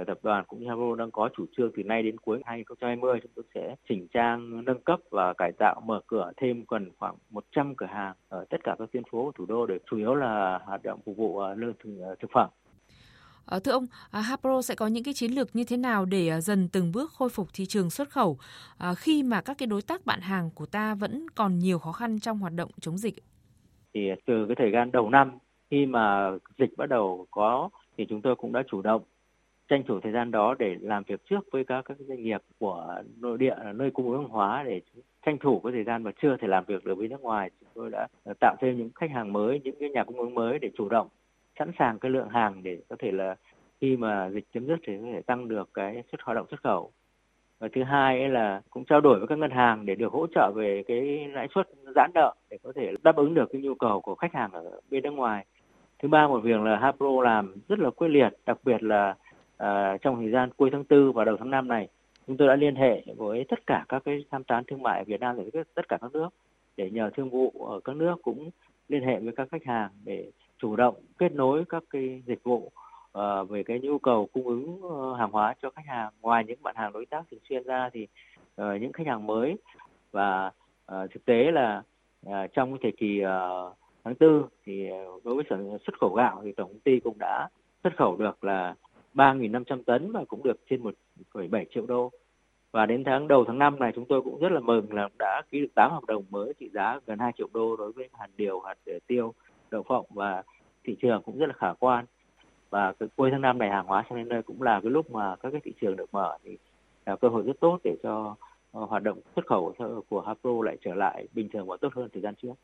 uh, 0.00 0.06
tập 0.06 0.18
đoàn 0.22 0.44
cũng 0.48 0.60
như 0.60 0.68
Harco 0.68 0.94
đang 0.94 1.10
có 1.10 1.28
chủ 1.36 1.46
trương 1.56 1.70
từ 1.76 1.82
nay 1.82 2.02
đến 2.02 2.18
cuối 2.18 2.40
2020 2.44 3.20
chúng 3.22 3.32
tôi 3.34 3.44
sẽ 3.54 3.74
chỉnh 3.88 4.06
trang 4.12 4.64
nâng 4.64 4.80
cấp 4.80 5.00
và 5.10 5.32
cải 5.32 5.52
tạo 5.58 5.80
mở 5.84 6.00
cửa 6.06 6.32
thêm 6.36 6.64
gần 6.68 6.90
khoảng 6.98 7.14
100 7.30 7.74
cửa 7.74 7.86
hàng 7.86 8.14
ở 8.28 8.44
tất 8.50 8.64
cả 8.64 8.76
các 8.78 8.88
tuyến 8.92 9.02
phố 9.10 9.24
của 9.24 9.32
thủ 9.32 9.46
đô 9.46 9.66
để 9.66 9.78
chủ 9.90 9.96
yếu 9.96 10.14
là 10.14 10.58
hoạt 10.64 10.82
động 10.82 11.00
phục 11.04 11.16
vụ 11.16 11.42
lương 11.56 11.74
thực, 11.84 11.90
thực 12.20 12.30
phẩm. 12.32 12.48
Ờ, 13.46 13.58
thưa 13.64 13.72
ông, 13.72 13.86
à, 14.10 14.20
Hapro 14.20 14.62
sẽ 14.62 14.74
có 14.74 14.86
những 14.86 15.04
cái 15.04 15.14
chiến 15.14 15.32
lược 15.32 15.56
như 15.56 15.64
thế 15.64 15.76
nào 15.76 16.04
để 16.04 16.28
à, 16.28 16.40
dần 16.40 16.68
từng 16.72 16.92
bước 16.92 17.10
khôi 17.12 17.28
phục 17.28 17.48
thị 17.54 17.66
trường 17.66 17.90
xuất 17.90 18.10
khẩu 18.10 18.38
à, 18.78 18.94
khi 18.94 19.22
mà 19.22 19.40
các 19.40 19.58
cái 19.58 19.66
đối 19.66 19.82
tác 19.82 20.06
bạn 20.06 20.20
hàng 20.20 20.50
của 20.54 20.66
ta 20.66 20.94
vẫn 20.94 21.26
còn 21.34 21.58
nhiều 21.58 21.78
khó 21.78 21.92
khăn 21.92 22.20
trong 22.20 22.38
hoạt 22.38 22.52
động 22.52 22.70
chống 22.80 22.98
dịch? 22.98 23.14
Thì 23.94 24.00
từ 24.26 24.46
cái 24.46 24.56
thời 24.58 24.70
gian 24.72 24.92
đầu 24.92 25.10
năm 25.10 25.38
khi 25.70 25.86
mà 25.86 26.30
dịch 26.58 26.76
bắt 26.76 26.88
đầu 26.88 27.26
có 27.30 27.68
thì 27.96 28.06
chúng 28.08 28.22
tôi 28.22 28.36
cũng 28.36 28.52
đã 28.52 28.62
chủ 28.70 28.82
động 28.82 29.02
tranh 29.68 29.82
thủ 29.88 30.00
thời 30.02 30.12
gian 30.12 30.30
đó 30.30 30.54
để 30.58 30.76
làm 30.80 31.02
việc 31.06 31.20
trước 31.30 31.40
với 31.52 31.64
các 31.64 31.84
các 31.84 31.96
doanh 32.08 32.22
nghiệp 32.22 32.42
của 32.58 33.02
nội 33.20 33.38
địa 33.38 33.54
nơi 33.74 33.90
cung 33.90 34.10
ứng 34.10 34.20
hàng 34.20 34.30
hóa 34.30 34.62
để 34.66 34.80
tranh 35.26 35.38
thủ 35.38 35.60
cái 35.60 35.72
thời 35.72 35.84
gian 35.84 36.02
mà 36.02 36.10
chưa 36.22 36.36
thể 36.40 36.48
làm 36.48 36.64
việc 36.64 36.84
được 36.84 36.98
với 36.98 37.08
nước 37.08 37.20
ngoài 37.20 37.50
chúng 37.60 37.68
tôi 37.74 37.90
đã 37.90 38.08
tạo 38.40 38.56
thêm 38.60 38.78
những 38.78 38.90
khách 38.94 39.10
hàng 39.14 39.32
mới 39.32 39.60
những 39.64 39.74
cái 39.80 39.88
nhà 39.90 40.04
cung 40.04 40.18
ứng 40.18 40.34
mới 40.34 40.58
để 40.58 40.70
chủ 40.78 40.88
động 40.88 41.08
sẵn 41.58 41.72
sàng 41.78 41.98
cái 41.98 42.10
lượng 42.10 42.28
hàng 42.28 42.62
để 42.62 42.78
có 42.88 42.96
thể 42.98 43.12
là 43.12 43.36
khi 43.80 43.96
mà 43.96 44.30
dịch 44.30 44.44
chấm 44.54 44.66
dứt 44.66 44.76
thì 44.86 44.92
có 44.98 45.06
thể 45.12 45.22
tăng 45.22 45.48
được 45.48 45.70
cái 45.74 46.02
xuất 46.12 46.20
hoạt 46.22 46.36
động 46.36 46.46
xuất 46.50 46.62
khẩu. 46.62 46.90
Và 47.58 47.68
thứ 47.72 47.82
hai 47.82 48.28
là 48.28 48.62
cũng 48.70 48.84
trao 48.84 49.00
đổi 49.00 49.18
với 49.18 49.28
các 49.28 49.38
ngân 49.38 49.50
hàng 49.50 49.86
để 49.86 49.94
được 49.94 50.12
hỗ 50.12 50.26
trợ 50.34 50.52
về 50.54 50.82
cái 50.86 51.28
lãi 51.32 51.48
suất 51.54 51.68
giãn 51.94 52.10
nợ 52.14 52.34
để 52.50 52.58
có 52.62 52.72
thể 52.76 52.94
đáp 53.02 53.16
ứng 53.16 53.34
được 53.34 53.48
cái 53.52 53.62
nhu 53.62 53.74
cầu 53.74 54.00
của 54.00 54.14
khách 54.14 54.34
hàng 54.34 54.50
ở 54.52 54.80
bên 54.90 55.02
nước 55.02 55.10
ngoài. 55.10 55.46
Thứ 56.02 56.08
ba 56.08 56.28
một 56.28 56.40
việc 56.40 56.60
là 56.60 56.76
Hapro 56.76 57.22
làm 57.22 57.54
rất 57.68 57.78
là 57.78 57.90
quyết 57.90 58.08
liệt 58.08 58.32
đặc 58.46 58.58
biệt 58.64 58.82
là 58.82 59.14
uh, 59.62 60.00
trong 60.02 60.16
thời 60.16 60.30
gian 60.30 60.50
cuối 60.56 60.70
tháng 60.72 60.84
tư 60.84 61.12
và 61.12 61.24
đầu 61.24 61.36
tháng 61.36 61.50
năm 61.50 61.68
này 61.68 61.88
chúng 62.26 62.36
tôi 62.36 62.48
đã 62.48 62.56
liên 62.56 62.76
hệ 62.76 63.02
với 63.16 63.44
tất 63.48 63.66
cả 63.66 63.84
các 63.88 64.02
cái 64.04 64.24
tham 64.30 64.44
tán 64.44 64.64
thương 64.64 64.82
mại 64.82 64.98
ở 64.98 65.04
Việt 65.04 65.20
Nam 65.20 65.36
và 65.36 65.62
tất 65.74 65.88
cả 65.88 65.98
các 66.00 66.12
nước 66.12 66.28
để 66.76 66.90
nhờ 66.90 67.10
thương 67.16 67.30
vụ 67.30 67.50
ở 67.50 67.80
các 67.84 67.96
nước 67.96 68.14
cũng 68.22 68.50
liên 68.88 69.02
hệ 69.02 69.20
với 69.20 69.32
các 69.36 69.48
khách 69.50 69.64
hàng 69.64 69.90
để 70.04 70.30
chủ 70.64 70.76
động 70.76 70.94
kết 71.18 71.32
nối 71.32 71.64
các 71.68 71.82
cái 71.90 72.22
dịch 72.26 72.44
vụ 72.44 72.72
uh, 73.18 73.48
về 73.48 73.62
cái 73.62 73.80
nhu 73.80 73.98
cầu 73.98 74.28
cung 74.32 74.46
ứng 74.46 74.84
uh, 74.86 75.18
hàng 75.18 75.30
hóa 75.30 75.54
cho 75.62 75.70
khách 75.70 75.86
hàng 75.86 76.12
ngoài 76.20 76.44
những 76.46 76.62
bạn 76.62 76.76
hàng 76.76 76.92
đối 76.92 77.06
tác 77.06 77.22
thường 77.30 77.40
xuyên 77.48 77.64
ra 77.64 77.90
thì 77.92 78.06
uh, 78.60 78.80
những 78.80 78.92
khách 78.92 79.06
hàng 79.06 79.26
mới 79.26 79.56
và 80.12 80.46
uh, 80.92 81.10
thực 81.14 81.24
tế 81.24 81.50
là 81.52 81.82
uh, 82.26 82.32
trong 82.54 82.70
cái 82.70 82.78
thời 82.82 82.92
kỳ 82.92 83.22
uh, 83.24 83.76
tháng 84.04 84.14
tư 84.14 84.44
thì 84.64 84.88
đối 85.24 85.34
với 85.34 85.44
xuất 85.86 85.98
khẩu 86.00 86.14
gạo 86.14 86.40
thì 86.44 86.52
tổng 86.52 86.68
công 86.68 86.80
ty 86.80 87.00
cũng 87.00 87.18
đã 87.18 87.48
xuất 87.84 87.96
khẩu 87.96 88.16
được 88.16 88.44
là 88.44 88.74
3.500 89.14 89.82
tấn 89.82 90.12
và 90.12 90.24
cũng 90.28 90.42
được 90.42 90.60
trên 90.70 90.82
1,7 91.32 91.64
triệu 91.74 91.86
đô. 91.86 92.10
Và 92.72 92.86
đến 92.86 93.04
tháng 93.04 93.28
đầu 93.28 93.44
tháng 93.44 93.58
5 93.58 93.78
này 93.78 93.92
chúng 93.94 94.04
tôi 94.08 94.22
cũng 94.22 94.40
rất 94.40 94.52
là 94.52 94.60
mừng 94.60 94.92
là 94.92 95.08
đã 95.18 95.42
ký 95.50 95.60
được 95.60 95.74
8 95.74 95.90
hợp 95.90 96.04
đồng 96.06 96.24
mới 96.30 96.52
trị 96.58 96.70
giá 96.74 97.00
gần 97.06 97.18
2 97.18 97.32
triệu 97.38 97.48
đô 97.52 97.76
đối 97.76 97.92
với 97.92 98.08
hạt 98.12 98.28
điều, 98.36 98.60
hạt 98.60 98.78
tiêu, 99.06 99.34
đậu 99.70 99.82
phộng 99.82 100.06
và 100.10 100.42
thị 100.84 100.96
trường 101.02 101.22
cũng 101.22 101.38
rất 101.38 101.46
là 101.46 101.54
khả 101.58 101.72
quan. 101.78 102.04
Và 102.70 102.92
cái 102.92 103.08
cuối 103.16 103.30
tháng 103.30 103.40
5 103.40 103.58
này 103.58 103.70
hàng 103.70 103.86
hóa 103.86 104.04
sang 104.08 104.18
đến 104.18 104.28
nơi 104.28 104.42
cũng 104.42 104.62
là 104.62 104.80
cái 104.82 104.90
lúc 104.90 105.10
mà 105.10 105.36
các 105.36 105.50
cái 105.52 105.60
thị 105.64 105.72
trường 105.80 105.96
được 105.96 106.14
mở 106.14 106.38
thì 106.44 106.56
là 107.06 107.16
cơ 107.16 107.28
hội 107.28 107.42
rất 107.42 107.60
tốt 107.60 107.78
để 107.84 107.96
cho 108.02 108.36
ờ, 108.72 108.84
hoạt 108.84 109.02
động 109.02 109.20
xuất 109.36 109.46
khẩu 109.46 109.74
của 110.08 110.20
Hapro 110.20 110.50
lại 110.64 110.76
trở 110.84 110.94
lại 110.94 111.28
bình 111.34 111.48
thường 111.52 111.66
và 111.66 111.76
tốt 111.80 111.88
hơn 111.94 112.08
thời 112.12 112.22
gian 112.22 112.34
trước. 112.42 112.54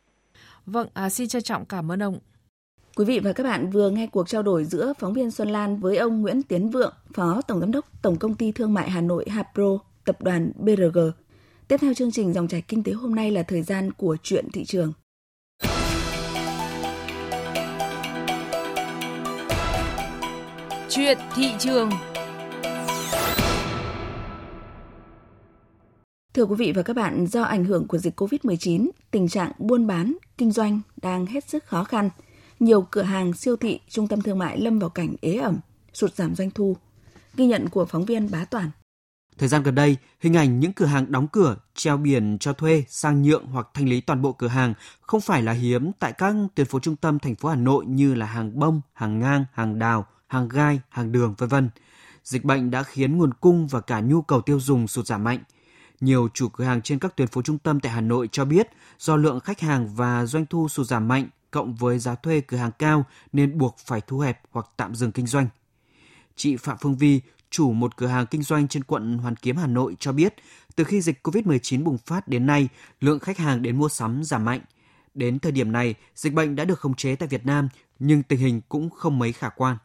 Vâng, 0.66 0.88
à, 0.94 1.10
xin 1.10 1.28
trân 1.28 1.42
trọng 1.42 1.64
cảm 1.64 1.92
ơn 1.92 2.02
ông. 2.02 2.18
Quý 2.96 3.04
vị 3.04 3.18
và 3.18 3.32
các 3.32 3.44
bạn 3.44 3.70
vừa 3.70 3.90
nghe 3.90 4.06
cuộc 4.06 4.28
trao 4.28 4.42
đổi 4.42 4.64
giữa 4.64 4.92
phóng 4.98 5.12
viên 5.12 5.30
Xuân 5.30 5.48
Lan 5.48 5.76
với 5.76 5.96
ông 5.96 6.20
Nguyễn 6.20 6.42
Tiến 6.42 6.70
Vượng, 6.70 6.94
Phó 7.14 7.40
Tổng 7.48 7.60
Giám 7.60 7.72
đốc 7.72 8.02
Tổng 8.02 8.16
Công 8.16 8.34
ty 8.34 8.52
Thương 8.52 8.74
mại 8.74 8.90
Hà 8.90 9.00
Nội 9.00 9.24
Hapro, 9.28 9.78
Tập 10.04 10.22
đoàn 10.22 10.52
BRG. 10.58 10.98
Tiếp 11.68 11.76
theo 11.80 11.94
chương 11.94 12.10
trình 12.10 12.32
dòng 12.32 12.48
chảy 12.48 12.62
kinh 12.68 12.82
tế 12.82 12.92
hôm 12.92 13.14
nay 13.14 13.30
là 13.30 13.42
thời 13.42 13.62
gian 13.62 13.92
của 13.92 14.16
chuyện 14.22 14.50
thị 14.52 14.64
trường. 14.64 14.92
Chuyện 20.92 21.18
thị 21.34 21.52
trường 21.58 21.90
Thưa 26.34 26.44
quý 26.44 26.54
vị 26.58 26.72
và 26.72 26.82
các 26.82 26.96
bạn, 26.96 27.26
do 27.26 27.42
ảnh 27.42 27.64
hưởng 27.64 27.88
của 27.88 27.98
dịch 27.98 28.20
COVID-19, 28.20 28.90
tình 29.10 29.28
trạng 29.28 29.52
buôn 29.58 29.86
bán, 29.86 30.16
kinh 30.38 30.50
doanh 30.50 30.80
đang 31.02 31.26
hết 31.26 31.48
sức 31.48 31.64
khó 31.64 31.84
khăn. 31.84 32.10
Nhiều 32.60 32.86
cửa 32.90 33.02
hàng, 33.02 33.32
siêu 33.32 33.56
thị, 33.56 33.80
trung 33.88 34.08
tâm 34.08 34.20
thương 34.22 34.38
mại 34.38 34.60
lâm 34.60 34.78
vào 34.78 34.90
cảnh 34.90 35.14
ế 35.20 35.34
ẩm, 35.34 35.58
sụt 35.92 36.14
giảm 36.14 36.34
doanh 36.34 36.50
thu. 36.50 36.76
Ghi 37.34 37.46
nhận 37.46 37.68
của 37.68 37.84
phóng 37.84 38.04
viên 38.04 38.30
Bá 38.30 38.44
Toàn. 38.44 38.70
Thời 39.38 39.48
gian 39.48 39.62
gần 39.62 39.74
đây, 39.74 39.96
hình 40.20 40.36
ảnh 40.36 40.60
những 40.60 40.72
cửa 40.72 40.86
hàng 40.86 41.12
đóng 41.12 41.28
cửa, 41.28 41.56
treo 41.74 41.96
biển 41.96 42.36
cho 42.40 42.52
thuê, 42.52 42.84
sang 42.88 43.22
nhượng 43.22 43.46
hoặc 43.46 43.68
thanh 43.74 43.88
lý 43.88 44.00
toàn 44.00 44.22
bộ 44.22 44.32
cửa 44.32 44.48
hàng 44.48 44.74
không 45.00 45.20
phải 45.20 45.42
là 45.42 45.52
hiếm 45.52 45.92
tại 45.98 46.12
các 46.12 46.34
tuyến 46.54 46.66
phố 46.66 46.80
trung 46.80 46.96
tâm 46.96 47.18
thành 47.18 47.34
phố 47.34 47.48
Hà 47.48 47.56
Nội 47.56 47.84
như 47.86 48.14
là 48.14 48.26
hàng 48.26 48.58
bông, 48.58 48.80
hàng 48.92 49.18
ngang, 49.18 49.44
hàng 49.52 49.78
đào, 49.78 50.06
hàng 50.30 50.48
gai, 50.48 50.80
hàng 50.88 51.12
đường, 51.12 51.34
vân 51.38 51.48
vân. 51.48 51.70
Dịch 52.24 52.44
bệnh 52.44 52.70
đã 52.70 52.82
khiến 52.82 53.18
nguồn 53.18 53.34
cung 53.34 53.66
và 53.66 53.80
cả 53.80 54.00
nhu 54.00 54.22
cầu 54.22 54.40
tiêu 54.40 54.60
dùng 54.60 54.88
sụt 54.88 55.06
giảm 55.06 55.24
mạnh– 55.24 55.38
nhiều 56.00 56.28
chủ 56.34 56.48
cửa 56.48 56.64
hàng 56.64 56.82
trên 56.82 56.98
các 56.98 57.16
tuyến 57.16 57.28
phố 57.28 57.42
trung 57.42 57.58
tâm 57.58 57.80
tại 57.80 57.92
Hà 57.92 58.00
Nội 58.00 58.28
cho 58.32 58.44
biết 58.44 58.68
do 58.98 59.16
lượng 59.16 59.40
khách 59.40 59.60
hàng 59.60 59.88
và 59.94 60.26
doanh 60.26 60.46
thu 60.46 60.68
sụt 60.68 60.86
giảm 60.86 61.08
mạnh 61.08 61.28
cộng 61.50 61.74
với 61.74 61.98
giá 61.98 62.14
thuê 62.14 62.40
cửa 62.40 62.56
hàng 62.56 62.70
cao 62.78 63.04
nên 63.32 63.58
buộc 63.58 63.76
phải 63.78 64.00
thu 64.06 64.18
hẹp 64.18 64.40
hoặc 64.50 64.66
tạm 64.76 64.94
dừng 64.94 65.12
kinh 65.12 65.26
doanh. 65.26 65.48
Chị 66.36 66.56
Phạm 66.56 66.76
Phương 66.80 66.96
Vi, 66.96 67.20
chủ 67.50 67.72
một 67.72 67.96
cửa 67.96 68.06
hàng 68.06 68.26
kinh 68.26 68.42
doanh 68.42 68.68
trên 68.68 68.84
quận 68.84 69.18
Hoàn 69.18 69.36
Kiếm, 69.36 69.56
Hà 69.56 69.66
Nội 69.66 69.96
cho 70.00 70.12
biết, 70.12 70.34
từ 70.76 70.84
khi 70.84 71.00
dịch 71.00 71.26
COVID-19 71.26 71.84
bùng 71.84 71.98
phát 71.98 72.28
đến 72.28 72.46
nay, 72.46 72.68
lượng 73.00 73.18
khách 73.18 73.38
hàng 73.38 73.62
đến 73.62 73.78
mua 73.78 73.88
sắm 73.88 74.24
giảm 74.24 74.44
mạnh. 74.44 74.60
Đến 75.14 75.38
thời 75.38 75.52
điểm 75.52 75.72
này, 75.72 75.94
dịch 76.14 76.32
bệnh 76.32 76.56
đã 76.56 76.64
được 76.64 76.80
khống 76.80 76.94
chế 76.94 77.16
tại 77.16 77.28
Việt 77.28 77.46
Nam, 77.46 77.68
nhưng 77.98 78.22
tình 78.22 78.38
hình 78.38 78.60
cũng 78.68 78.90
không 78.90 79.18
mấy 79.18 79.32
khả 79.32 79.48
quan 79.48 79.76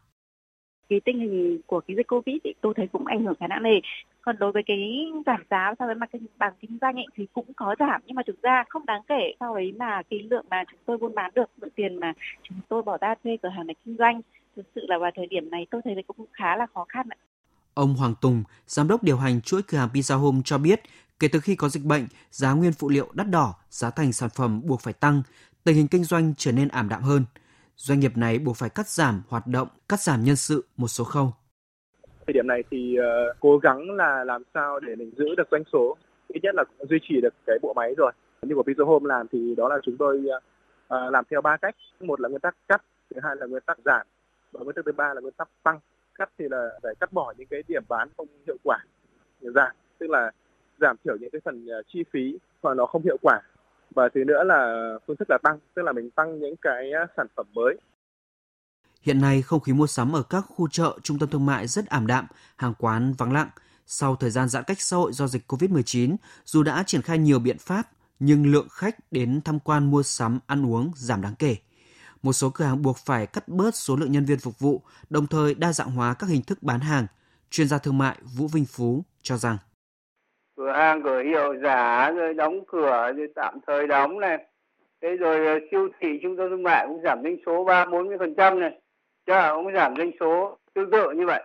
cái 0.90 1.00
tình 1.06 1.20
hình 1.20 1.60
của 1.68 1.80
cái 1.88 1.98
dịch 1.98 2.08
covid 2.08 2.38
thì 2.44 2.54
tôi 2.62 2.74
thấy 2.78 2.88
cũng 2.88 3.06
ảnh 3.06 3.26
hưởng 3.26 3.36
khá 3.40 3.48
nặng 3.48 3.64
nề 3.64 3.80
còn 4.22 4.38
đối 4.40 4.52
với 4.52 4.64
cái 4.66 4.78
giảm 5.26 5.44
giá 5.50 5.74
so 5.80 5.86
với 5.86 5.96
mặt 5.96 6.10
cái 6.12 6.22
bằng 6.38 6.54
kinh 6.60 6.78
doanh 6.82 6.96
ấy, 6.96 7.06
thì 7.16 7.28
cũng 7.34 7.54
có 7.56 7.76
giảm 7.80 8.02
nhưng 8.06 8.16
mà 8.16 8.22
thực 8.28 8.42
ra 8.42 8.64
không 8.70 8.86
đáng 8.86 9.02
kể 9.08 9.34
so 9.40 9.54
với 9.54 9.72
mà 9.72 10.02
cái 10.10 10.20
lượng 10.20 10.46
mà 10.50 10.64
chúng 10.72 10.80
tôi 10.86 10.98
buôn 10.98 11.16
bán 11.16 11.32
được 11.36 11.50
lượng 11.62 11.72
tiền 11.76 12.00
mà 12.00 12.14
chúng 12.44 12.58
tôi 12.70 12.82
bỏ 12.82 12.98
ra 13.02 13.16
thuê 13.24 13.38
cửa 13.44 13.50
hàng 13.50 13.68
để 13.68 13.74
kinh 13.86 13.96
doanh 13.98 14.22
thực 14.56 14.66
sự 14.76 14.82
là 14.88 14.98
vào 14.98 15.12
thời 15.16 15.28
điểm 15.28 15.50
này 15.50 15.68
tôi 15.72 15.82
thấy 15.84 15.96
cũng 16.08 16.26
khá 16.34 16.56
là 16.56 16.66
khó 16.74 16.86
khăn 16.90 17.08
ạ. 17.10 17.18
Ông 17.74 17.96
Hoàng 17.96 18.16
Tùng, 18.22 18.44
giám 18.68 18.88
đốc 18.88 19.04
điều 19.04 19.18
hành 19.18 19.42
chuỗi 19.42 19.62
cửa 19.62 19.78
hàng 19.78 19.90
Pizza 19.94 20.18
Home 20.18 20.42
cho 20.46 20.58
biết, 20.58 20.82
kể 21.20 21.28
từ 21.28 21.40
khi 21.40 21.56
có 21.56 21.70
dịch 21.70 21.84
bệnh, 21.84 22.08
giá 22.32 22.54
nguyên 22.54 22.74
phụ 22.74 22.90
liệu 22.90 23.08
đắt 23.14 23.30
đỏ, 23.30 23.54
giá 23.70 23.90
thành 23.90 24.14
sản 24.14 24.30
phẩm 24.36 24.62
buộc 24.66 24.82
phải 24.82 24.94
tăng, 24.94 25.22
tình 25.64 25.76
hình 25.76 25.88
kinh 25.88 26.04
doanh 26.04 26.34
trở 26.38 26.52
nên 26.52 26.68
ảm 26.68 26.90
đạm 26.90 27.02
hơn. 27.02 27.26
Doanh 27.78 28.00
nghiệp 28.00 28.12
này 28.18 28.40
buộc 28.40 28.56
phải 28.58 28.70
cắt 28.70 28.88
giảm 28.88 29.22
hoạt 29.30 29.48
động, 29.48 29.68
cắt 29.90 30.00
giảm 30.00 30.24
nhân 30.24 30.36
sự 30.36 30.66
một 30.78 30.88
số 30.88 31.04
khâu. 31.04 31.34
Thời 32.28 32.34
điểm 32.34 32.48
này 32.48 32.64
thì 32.72 32.98
uh, 33.00 33.36
cố 33.40 33.58
gắng 33.58 33.92
là 33.92 34.24
làm 34.24 34.44
sao 34.54 34.80
để 34.80 34.96
mình 34.96 35.12
giữ 35.18 35.36
được 35.38 35.48
doanh 35.52 35.64
số. 35.74 35.98
Ít 36.28 36.40
nhất 36.44 36.56
là 36.56 36.64
duy 36.90 36.98
trì 37.02 37.22
được 37.22 37.34
cái 37.46 37.58
bộ 37.62 37.74
máy 37.74 37.94
rồi. 37.98 38.12
Như 38.42 38.56
của 38.56 38.64
Pizza 38.64 38.86
Home 38.86 39.08
làm 39.08 39.28
thì 39.32 39.56
đó 39.58 39.70
là 39.70 39.78
chúng 39.84 39.98
tôi 39.98 40.24
uh, 40.28 41.12
làm 41.12 41.26
theo 41.30 41.42
ba 41.42 41.58
cách. 41.58 41.76
Một 42.00 42.22
là 42.22 42.30
nguyên 42.30 42.42
tắc 42.42 42.56
cắt 42.68 42.82
thứ 43.10 43.22
hai 43.24 43.36
là 43.36 43.46
nguyên 43.46 43.64
tắc 43.66 43.78
giảm 43.86 44.08
và 44.52 44.60
nguyên 44.64 44.76
tắc 44.76 44.86
thứ 44.86 44.92
ba 44.92 45.14
là 45.14 45.22
nguyên 45.22 45.34
tắc 45.34 45.50
tăng. 45.64 45.80
Cắt 46.16 46.30
thì 46.40 46.46
là 46.50 46.70
phải 46.84 46.96
cắt 47.00 47.14
bỏ 47.14 47.34
những 47.38 47.48
cái 47.48 47.64
điểm 47.68 47.84
bán 47.88 48.10
không 48.18 48.28
hiệu 48.48 48.58
quả 48.64 48.80
giảm. 49.42 49.72
Tức 49.98 50.10
là 50.10 50.32
giảm 50.80 50.96
thiểu 51.04 51.18
những 51.22 51.30
cái 51.32 51.42
phần 51.46 51.68
chi 51.88 52.04
phí 52.14 52.38
mà 52.64 52.74
nó 52.74 52.86
không 52.86 53.04
hiệu 53.04 53.18
quả 53.22 53.42
và 53.96 54.10
thứ 54.16 54.24
nữa 54.24 54.44
là 54.46 54.90
phương 55.08 55.18
thức 55.18 55.30
là 55.30 55.38
tăng 55.44 55.60
tức 55.76 55.82
là 55.82 55.92
mình 55.92 56.10
tăng 56.12 56.40
những 56.40 56.56
cái 56.62 56.92
à, 56.92 57.08
sản 57.18 57.28
phẩm 57.36 57.46
mới 57.54 57.78
Hiện 59.06 59.22
nay, 59.22 59.42
không 59.42 59.60
khí 59.60 59.74
mua 59.74 59.88
sắm 59.88 60.16
ở 60.16 60.24
các 60.24 60.42
khu 60.42 60.68
chợ, 60.68 60.98
trung 61.04 61.20
tâm 61.20 61.30
thương 61.30 61.46
mại 61.46 61.68
rất 61.68 61.86
ảm 61.88 62.08
đạm, 62.08 62.28
hàng 62.56 62.74
quán 62.80 63.14
vắng 63.14 63.34
lặng. 63.34 63.50
Sau 63.88 64.16
thời 64.16 64.30
gian 64.30 64.50
giãn 64.50 64.64
cách 64.64 64.82
xã 64.82 64.98
hội 64.98 65.14
do 65.14 65.28
dịch 65.28 65.52
COVID-19, 65.52 66.16
dù 66.46 66.64
đã 66.64 66.84
triển 66.88 67.02
khai 67.02 67.18
nhiều 67.18 67.40
biện 67.40 67.58
pháp, 67.58 67.90
nhưng 68.20 68.52
lượng 68.52 68.68
khách 68.70 69.12
đến 69.12 69.42
tham 69.46 69.60
quan 69.60 69.92
mua 69.92 70.04
sắm, 70.04 70.40
ăn 70.48 70.66
uống 70.66 70.92
giảm 70.96 71.22
đáng 71.22 71.36
kể. 71.40 71.56
Một 72.24 72.34
số 72.34 72.50
cửa 72.50 72.66
hàng 72.66 72.82
buộc 72.82 72.98
phải 72.98 73.28
cắt 73.28 73.48
bớt 73.48 73.76
số 73.76 73.96
lượng 73.96 74.12
nhân 74.12 74.26
viên 74.26 74.40
phục 74.40 74.60
vụ, 74.60 74.82
đồng 75.10 75.28
thời 75.28 75.56
đa 75.56 75.74
dạng 75.74 75.92
hóa 75.92 76.14
các 76.14 76.30
hình 76.30 76.42
thức 76.42 76.64
bán 76.64 76.80
hàng. 76.80 77.08
Chuyên 77.50 77.68
gia 77.68 77.78
thương 77.78 77.98
mại 77.98 78.18
Vũ 78.38 78.48
Vinh 78.48 78.66
Phú 78.66 79.04
cho 79.22 79.38
rằng 79.38 79.58
cửa 80.58 80.72
hàng 80.72 81.02
cửa 81.04 81.22
hiệu 81.22 81.56
giả, 81.64 82.12
rồi 82.12 82.34
đóng 82.34 82.66
cửa, 82.68 83.14
rồi 83.18 83.28
tạm 83.36 83.60
thời 83.68 83.88
đóng 83.88 84.20
này. 84.20 84.46
Thế 85.02 85.16
rồi 85.16 85.48
ờ, 85.48 85.60
siêu 85.72 85.90
thị 86.00 86.20
trung 86.24 86.38
tâm 86.38 86.50
thương 86.50 86.64
mại 86.64 86.88
cũng 86.88 87.02
giảm 87.04 87.24
doanh 87.24 87.38
số 87.46 87.64
ba, 87.64 87.86
bốn 87.86 88.08
mươi 88.08 88.18
phần 88.18 88.36
trăm 88.36 88.60
này. 88.60 88.80
Chợ 89.26 89.52
cũng 89.56 89.74
giảm 89.74 89.96
doanh 89.98 90.12
số 90.20 90.58
tương 90.74 90.92
tự 90.92 91.12
như 91.12 91.26
vậy. 91.26 91.44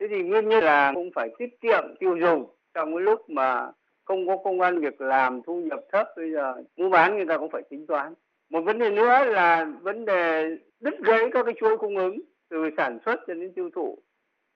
Thế 0.00 0.06
thì 0.10 0.22
nguyên 0.22 0.48
nhân 0.48 0.64
là 0.64 0.92
cũng 0.94 1.10
phải 1.14 1.28
tiết 1.38 1.60
kiệm 1.60 1.94
tiêu 1.98 2.16
dùng 2.16 2.46
trong 2.74 2.94
cái 2.94 3.00
lúc 3.00 3.30
mà 3.30 3.70
không 4.04 4.26
có 4.26 4.36
công 4.44 4.60
an 4.60 4.80
việc 4.80 5.00
làm, 5.00 5.42
thu 5.42 5.60
nhập 5.60 5.80
thấp, 5.92 6.08
bây 6.16 6.32
giờ 6.32 6.54
mua 6.76 6.88
bán 6.88 7.16
người 7.16 7.26
ta 7.26 7.38
cũng 7.38 7.50
phải 7.50 7.62
tính 7.70 7.86
toán. 7.86 8.14
Một 8.50 8.60
vấn 8.60 8.78
đề 8.78 8.90
nữa 8.90 9.24
là 9.24 9.66
vấn 9.82 10.04
đề 10.04 10.56
đứt 10.80 10.94
gãy 11.04 11.30
các 11.32 11.42
cái 11.44 11.54
chuỗi 11.60 11.78
cung 11.78 11.96
ứng, 11.96 12.20
từ 12.48 12.70
sản 12.76 12.98
xuất 13.04 13.20
cho 13.26 13.34
đến 13.34 13.52
tiêu 13.54 13.70
thụ. 13.74 13.98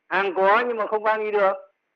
Hàng 0.09 0.35
có 0.35 0.65
nhưng 0.69 0.77
mà 0.77 0.87
không 0.87 1.03
mang 1.03 1.25
đi 1.25 1.31
được, 1.31 1.53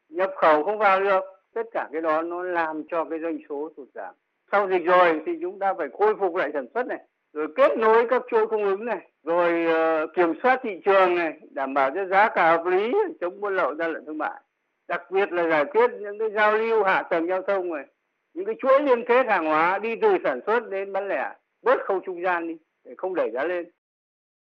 nhập 0.09 0.31
khẩu 0.37 0.65
không 0.65 0.79
vào 0.79 1.01
được 1.01 1.25
tất 1.55 1.67
cả 1.73 1.89
cái 1.93 2.03
đó 2.03 2.23
nó 2.23 2.43
làm 2.43 2.83
cho 2.91 3.05
cái 3.05 3.19
doanh 3.23 3.39
số 3.49 3.71
sụt 3.77 3.89
giảm. 3.95 4.15
Sau 4.53 4.69
dịch 4.69 4.85
rồi 4.85 5.21
thì 5.27 5.33
chúng 5.43 5.59
ta 5.59 5.75
phải 5.79 5.89
khôi 5.99 6.17
phục 6.17 6.35
lại 6.37 6.51
sản 6.53 6.67
xuất 6.75 6.87
này 6.87 6.99
rồi 7.33 7.49
kết 7.57 7.79
nối 7.79 8.07
các 8.11 8.23
chuỗi 8.31 8.47
cung 8.47 8.65
ứng 8.65 8.85
này 8.85 9.11
rồi 9.25 9.67
uh, 9.67 10.11
kiểm 10.15 10.33
soát 10.43 10.61
thị 10.63 10.81
trường 10.85 11.15
này 11.15 11.41
đảm 11.51 11.75
bảo 11.75 11.91
cho 11.95 12.07
giá 12.07 12.29
cả 12.29 12.51
hợp 12.51 12.67
lý 12.67 12.93
chống 13.21 13.41
buôn 13.41 13.57
lậu 13.57 13.75
gian 13.75 13.93
lận 13.93 14.05
thương 14.07 14.19
mại. 14.19 14.41
Đặc 14.89 15.11
biệt 15.11 15.33
là 15.33 15.49
giải 15.49 15.65
quyết 15.65 15.91
những 16.01 16.19
cái 16.19 16.31
giao 16.31 16.53
lưu 16.53 16.85
hạ 16.85 17.03
tầng 17.03 17.27
giao 17.29 17.43
thông 17.43 17.75
này 17.75 17.87
những 18.35 18.45
cái 18.45 18.55
chuỗi 18.59 18.83
liên 18.83 19.05
kết 19.05 19.27
hàng 19.27 19.47
hóa 19.47 19.79
đi 19.79 19.97
từ 19.97 20.17
sản 20.25 20.41
xuất 20.47 20.71
đến 20.71 20.93
bán 20.93 21.09
lẻ 21.09 21.35
bớt 21.63 21.81
khâu 21.85 22.01
trung 22.01 22.23
gian 22.23 22.49
đi 22.49 22.57
để 22.85 22.95
không 22.97 23.15
đẩy 23.15 23.31
giá 23.31 23.45
lên. 23.45 23.71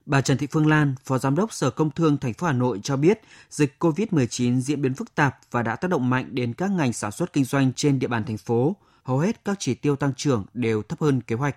Bà 0.05 0.21
Trần 0.21 0.37
Thị 0.37 0.47
Phương 0.51 0.67
Lan, 0.67 0.95
Phó 1.05 1.17
Giám 1.17 1.35
đốc 1.35 1.53
Sở 1.53 1.69
Công 1.69 1.91
Thương 1.91 2.17
thành 2.17 2.33
phố 2.33 2.47
Hà 2.47 2.53
Nội 2.53 2.79
cho 2.83 2.97
biết, 2.97 3.21
dịch 3.49 3.75
COVID-19 3.79 4.59
diễn 4.59 4.81
biến 4.81 4.93
phức 4.93 5.15
tạp 5.15 5.39
và 5.51 5.63
đã 5.63 5.75
tác 5.75 5.87
động 5.87 6.09
mạnh 6.09 6.27
đến 6.31 6.53
các 6.53 6.71
ngành 6.71 6.93
sản 6.93 7.11
xuất 7.11 7.33
kinh 7.33 7.43
doanh 7.43 7.73
trên 7.73 7.99
địa 7.99 8.07
bàn 8.07 8.23
thành 8.23 8.37
phố. 8.37 8.75
Hầu 9.03 9.19
hết 9.19 9.45
các 9.45 9.57
chỉ 9.59 9.73
tiêu 9.73 9.95
tăng 9.95 10.13
trưởng 10.13 10.45
đều 10.53 10.81
thấp 10.81 11.01
hơn 11.01 11.21
kế 11.21 11.35
hoạch. 11.35 11.55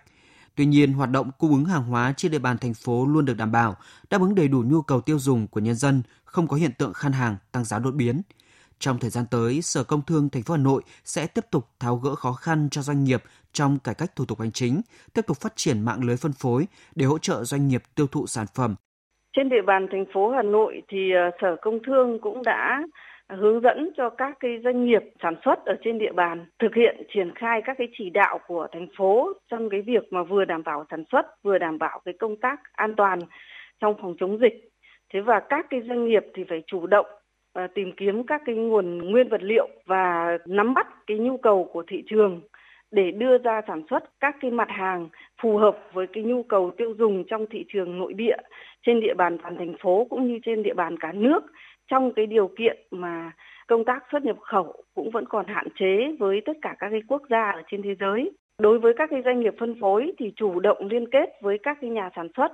Tuy 0.57 0.67
nhiên, 0.67 0.93
hoạt 0.93 1.11
động 1.11 1.31
cung 1.39 1.51
ứng 1.51 1.65
hàng 1.65 1.85
hóa 1.85 2.15
trên 2.17 2.33
địa 2.33 2.39
bàn 2.39 2.59
thành 2.59 2.75
phố 2.75 3.07
luôn 3.07 3.25
được 3.25 3.35
đảm 3.35 3.53
bảo, 3.53 3.77
đáp 4.11 4.21
ứng 4.21 4.35
đầy 4.35 4.49
đủ 4.49 4.63
nhu 4.67 4.83
cầu 4.83 5.01
tiêu 5.01 5.19
dùng 5.19 5.47
của 5.47 5.61
nhân 5.61 5.75
dân, 5.75 6.03
không 6.25 6.49
có 6.49 6.57
hiện 6.57 6.73
tượng 6.79 6.93
khan 6.93 7.13
hàng, 7.13 7.37
tăng 7.53 7.65
giá 7.65 7.79
đột 7.79 7.95
biến. 7.95 8.23
Trong 8.79 8.99
thời 9.01 9.11
gian 9.11 9.25
tới, 9.31 9.63
Sở 9.63 9.85
Công 9.85 10.03
Thương 10.07 10.29
thành 10.33 10.43
phố 10.43 10.55
Hà 10.55 10.63
Nội 10.63 10.83
sẽ 11.05 11.27
tiếp 11.35 11.45
tục 11.51 11.65
tháo 11.81 11.97
gỡ 11.97 12.15
khó 12.15 12.33
khăn 12.33 12.69
cho 12.71 12.81
doanh 12.83 13.05
nghiệp 13.05 13.23
trong 13.53 13.79
cải 13.85 13.95
cách 13.99 14.11
thủ 14.17 14.25
tục 14.29 14.41
hành 14.41 14.53
chính, 14.53 14.81
tiếp 15.15 15.23
tục 15.27 15.37
phát 15.37 15.53
triển 15.57 15.81
mạng 15.81 16.05
lưới 16.05 16.17
phân 16.17 16.33
phối 16.33 16.67
để 16.95 17.07
hỗ 17.07 17.19
trợ 17.19 17.45
doanh 17.45 17.69
nghiệp 17.69 17.83
tiêu 17.97 18.07
thụ 18.07 18.27
sản 18.27 18.47
phẩm. 18.57 18.75
Trên 19.37 19.49
địa 19.49 19.63
bàn 19.67 19.87
thành 19.93 20.05
phố 20.15 20.31
Hà 20.31 20.43
Nội 20.43 20.83
thì 20.89 21.13
ờ, 21.13 21.31
Sở 21.41 21.57
Công 21.63 21.79
Thương 21.87 22.19
cũng 22.21 22.43
đã 22.43 22.83
hướng 23.29 23.61
dẫn 23.61 23.91
cho 23.97 24.11
các 24.11 24.37
cái 24.41 24.51
doanh 24.65 24.85
nghiệp 24.85 25.03
sản 25.23 25.35
xuất 25.45 25.65
ở 25.67 25.75
trên 25.85 25.99
địa 25.99 26.13
bàn 26.13 26.47
thực 26.59 26.75
hiện 26.75 27.07
triển 27.15 27.33
khai 27.35 27.61
các 27.65 27.77
cái 27.79 27.89
chỉ 27.99 28.11
đạo 28.11 28.39
của 28.47 28.67
thành 28.73 28.87
phố 28.99 29.33
trong 29.51 29.71
cái 29.71 29.81
việc 29.83 30.13
mà 30.13 30.23
vừa 30.23 30.45
đảm 30.45 30.63
bảo 30.63 30.85
sản 30.91 31.05
xuất 31.13 31.43
vừa 31.43 31.59
đảm 31.59 31.79
bảo 31.79 32.01
cái 32.05 32.15
công 32.21 32.37
tác 32.37 32.61
an 32.73 32.95
toàn 32.97 33.19
trong 33.81 33.95
phòng 34.03 34.15
chống 34.21 34.39
dịch 34.41 34.71
thế 35.13 35.21
và 35.21 35.41
các 35.49 35.67
cái 35.71 35.81
doanh 35.89 36.09
nghiệp 36.09 36.23
thì 36.35 36.45
phải 36.49 36.63
chủ 36.67 36.87
động 36.87 37.07
Ờ, 37.55 37.67
tìm 37.75 37.93
kiếm 37.97 38.27
các 38.27 38.43
cái 38.47 38.55
nguồn 38.55 38.99
nguyên 38.99 39.29
vật 39.29 39.43
liệu 39.43 39.69
và 39.87 40.39
nắm 40.47 40.75
bắt 40.75 40.87
cái 41.07 41.19
nhu 41.19 41.37
cầu 41.37 41.71
của 41.73 41.83
thị 41.87 42.03
trường 42.07 42.41
để 42.91 43.11
đưa 43.11 43.39
ra 43.39 43.61
sản 43.67 43.83
xuất 43.91 44.21
các 44.21 44.37
cái 44.41 44.51
mặt 44.51 44.69
hàng 44.71 45.09
phù 45.43 45.57
hợp 45.57 45.79
với 45.93 46.07
cái 46.07 46.25
nhu 46.25 46.43
cầu 46.43 46.71
tiêu 46.77 46.95
dùng 46.99 47.25
trong 47.25 47.47
thị 47.51 47.65
trường 47.69 47.99
nội 47.99 48.13
địa, 48.13 48.37
trên 48.87 49.01
địa 49.01 49.15
bàn 49.15 49.39
toàn 49.43 49.57
thành 49.57 49.75
phố 49.81 50.07
cũng 50.11 50.29
như 50.29 50.39
trên 50.45 50.63
địa 50.63 50.75
bàn 50.75 50.97
cả 50.99 51.13
nước 51.13 51.41
trong 51.91 52.13
cái 52.13 52.27
điều 52.27 52.51
kiện 52.59 52.77
mà 52.91 53.33
công 53.67 53.85
tác 53.85 54.05
xuất 54.13 54.25
nhập 54.25 54.37
khẩu 54.41 54.85
cũng 54.95 55.11
vẫn 55.11 55.25
còn 55.29 55.47
hạn 55.47 55.67
chế 55.79 56.17
với 56.19 56.41
tất 56.47 56.57
cả 56.63 56.77
các 56.79 56.89
cái 56.91 57.03
quốc 57.09 57.23
gia 57.31 57.51
ở 57.51 57.63
trên 57.71 57.83
thế 57.83 57.95
giới. 58.01 58.31
Đối 58.59 58.79
với 58.79 58.93
các 58.97 59.11
cái 59.11 59.23
doanh 59.25 59.41
nghiệp 59.41 59.55
phân 59.59 59.81
phối 59.81 60.13
thì 60.19 60.33
chủ 60.37 60.61
động 60.61 60.87
liên 60.91 61.11
kết 61.11 61.31
với 61.43 61.59
các 61.63 61.79
cái 61.81 61.91
nhà 61.91 62.11
sản 62.17 62.29
xuất 62.37 62.53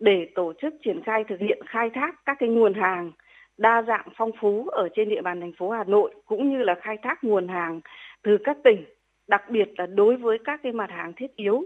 để 0.00 0.28
tổ 0.34 0.52
chức 0.62 0.74
triển 0.84 1.02
khai 1.02 1.24
thực 1.28 1.40
hiện 1.40 1.58
khai 1.66 1.90
thác 1.94 2.14
các 2.24 2.36
cái 2.40 2.48
nguồn 2.48 2.74
hàng 2.74 3.12
đa 3.58 3.82
dạng 3.88 4.08
phong 4.16 4.30
phú 4.40 4.68
ở 4.68 4.88
trên 4.96 5.08
địa 5.08 5.22
bàn 5.22 5.40
thành 5.40 5.52
phố 5.58 5.70
Hà 5.70 5.84
Nội 5.84 6.14
cũng 6.26 6.50
như 6.50 6.62
là 6.62 6.74
khai 6.82 6.96
thác 7.02 7.24
nguồn 7.24 7.48
hàng 7.48 7.80
từ 8.22 8.36
các 8.44 8.56
tỉnh, 8.64 8.84
đặc 9.28 9.42
biệt 9.50 9.68
là 9.78 9.86
đối 9.86 10.16
với 10.16 10.38
các 10.44 10.60
cái 10.62 10.72
mặt 10.72 10.90
hàng 10.90 11.12
thiết 11.16 11.36
yếu 11.36 11.62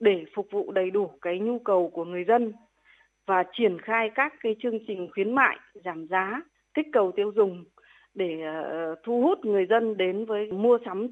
để 0.00 0.24
phục 0.34 0.46
vụ 0.50 0.72
đầy 0.72 0.90
đủ 0.90 1.10
cái 1.22 1.38
nhu 1.38 1.58
cầu 1.58 1.90
của 1.94 2.04
người 2.04 2.24
dân 2.28 2.52
và 3.26 3.44
triển 3.58 3.78
khai 3.82 4.10
các 4.14 4.32
cái 4.42 4.56
chương 4.62 4.78
trình 4.86 5.08
khuyến 5.14 5.34
mại 5.34 5.56
giảm 5.84 6.06
giá 6.06 6.42
kích 6.74 6.86
cầu 6.92 7.12
tiêu 7.16 7.32
dùng 7.36 7.64
để 8.14 8.40
ờ, 8.42 8.94
thu 9.04 9.22
hút 9.22 9.38
người 9.44 9.66
dân 9.70 9.96
đến 9.96 10.24
với 10.24 10.52
mua 10.52 10.78
sắm. 10.84 11.10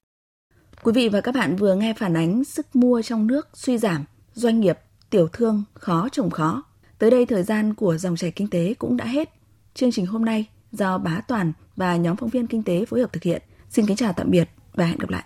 Quý 0.84 0.92
vị 0.94 1.08
và 1.12 1.20
các 1.20 1.34
bạn 1.34 1.56
vừa 1.56 1.74
nghe 1.74 1.94
phản 1.98 2.16
ánh 2.16 2.44
sức 2.44 2.66
mua 2.74 3.02
trong 3.02 3.26
nước 3.26 3.46
suy 3.52 3.78
giảm, 3.78 4.04
doanh 4.32 4.60
nghiệp, 4.60 4.76
tiểu 5.10 5.28
thương 5.32 5.64
khó 5.74 6.08
trồng 6.12 6.30
khó. 6.30 6.62
Tới 6.98 7.10
đây 7.10 7.26
thời 7.26 7.42
gian 7.42 7.74
của 7.74 7.96
dòng 7.96 8.16
chảy 8.16 8.32
kinh 8.36 8.50
tế 8.50 8.74
cũng 8.78 8.96
đã 8.96 9.04
hết. 9.04 9.28
Chương 9.76 9.92
trình 9.92 10.06
hôm 10.06 10.24
nay 10.24 10.46
do 10.72 10.98
Bá 10.98 11.20
Toàn 11.28 11.52
và 11.76 11.96
nhóm 11.96 12.16
phóng 12.16 12.28
viên 12.28 12.46
kinh 12.46 12.62
tế 12.62 12.84
phối 12.84 13.00
hợp 13.00 13.12
thực 13.12 13.22
hiện. 13.22 13.42
Xin 13.70 13.86
kính 13.86 13.96
chào 13.96 14.12
tạm 14.12 14.30
biệt 14.30 14.48
và 14.74 14.86
hẹn 14.86 14.98
gặp 14.98 15.10
lại. 15.10 15.24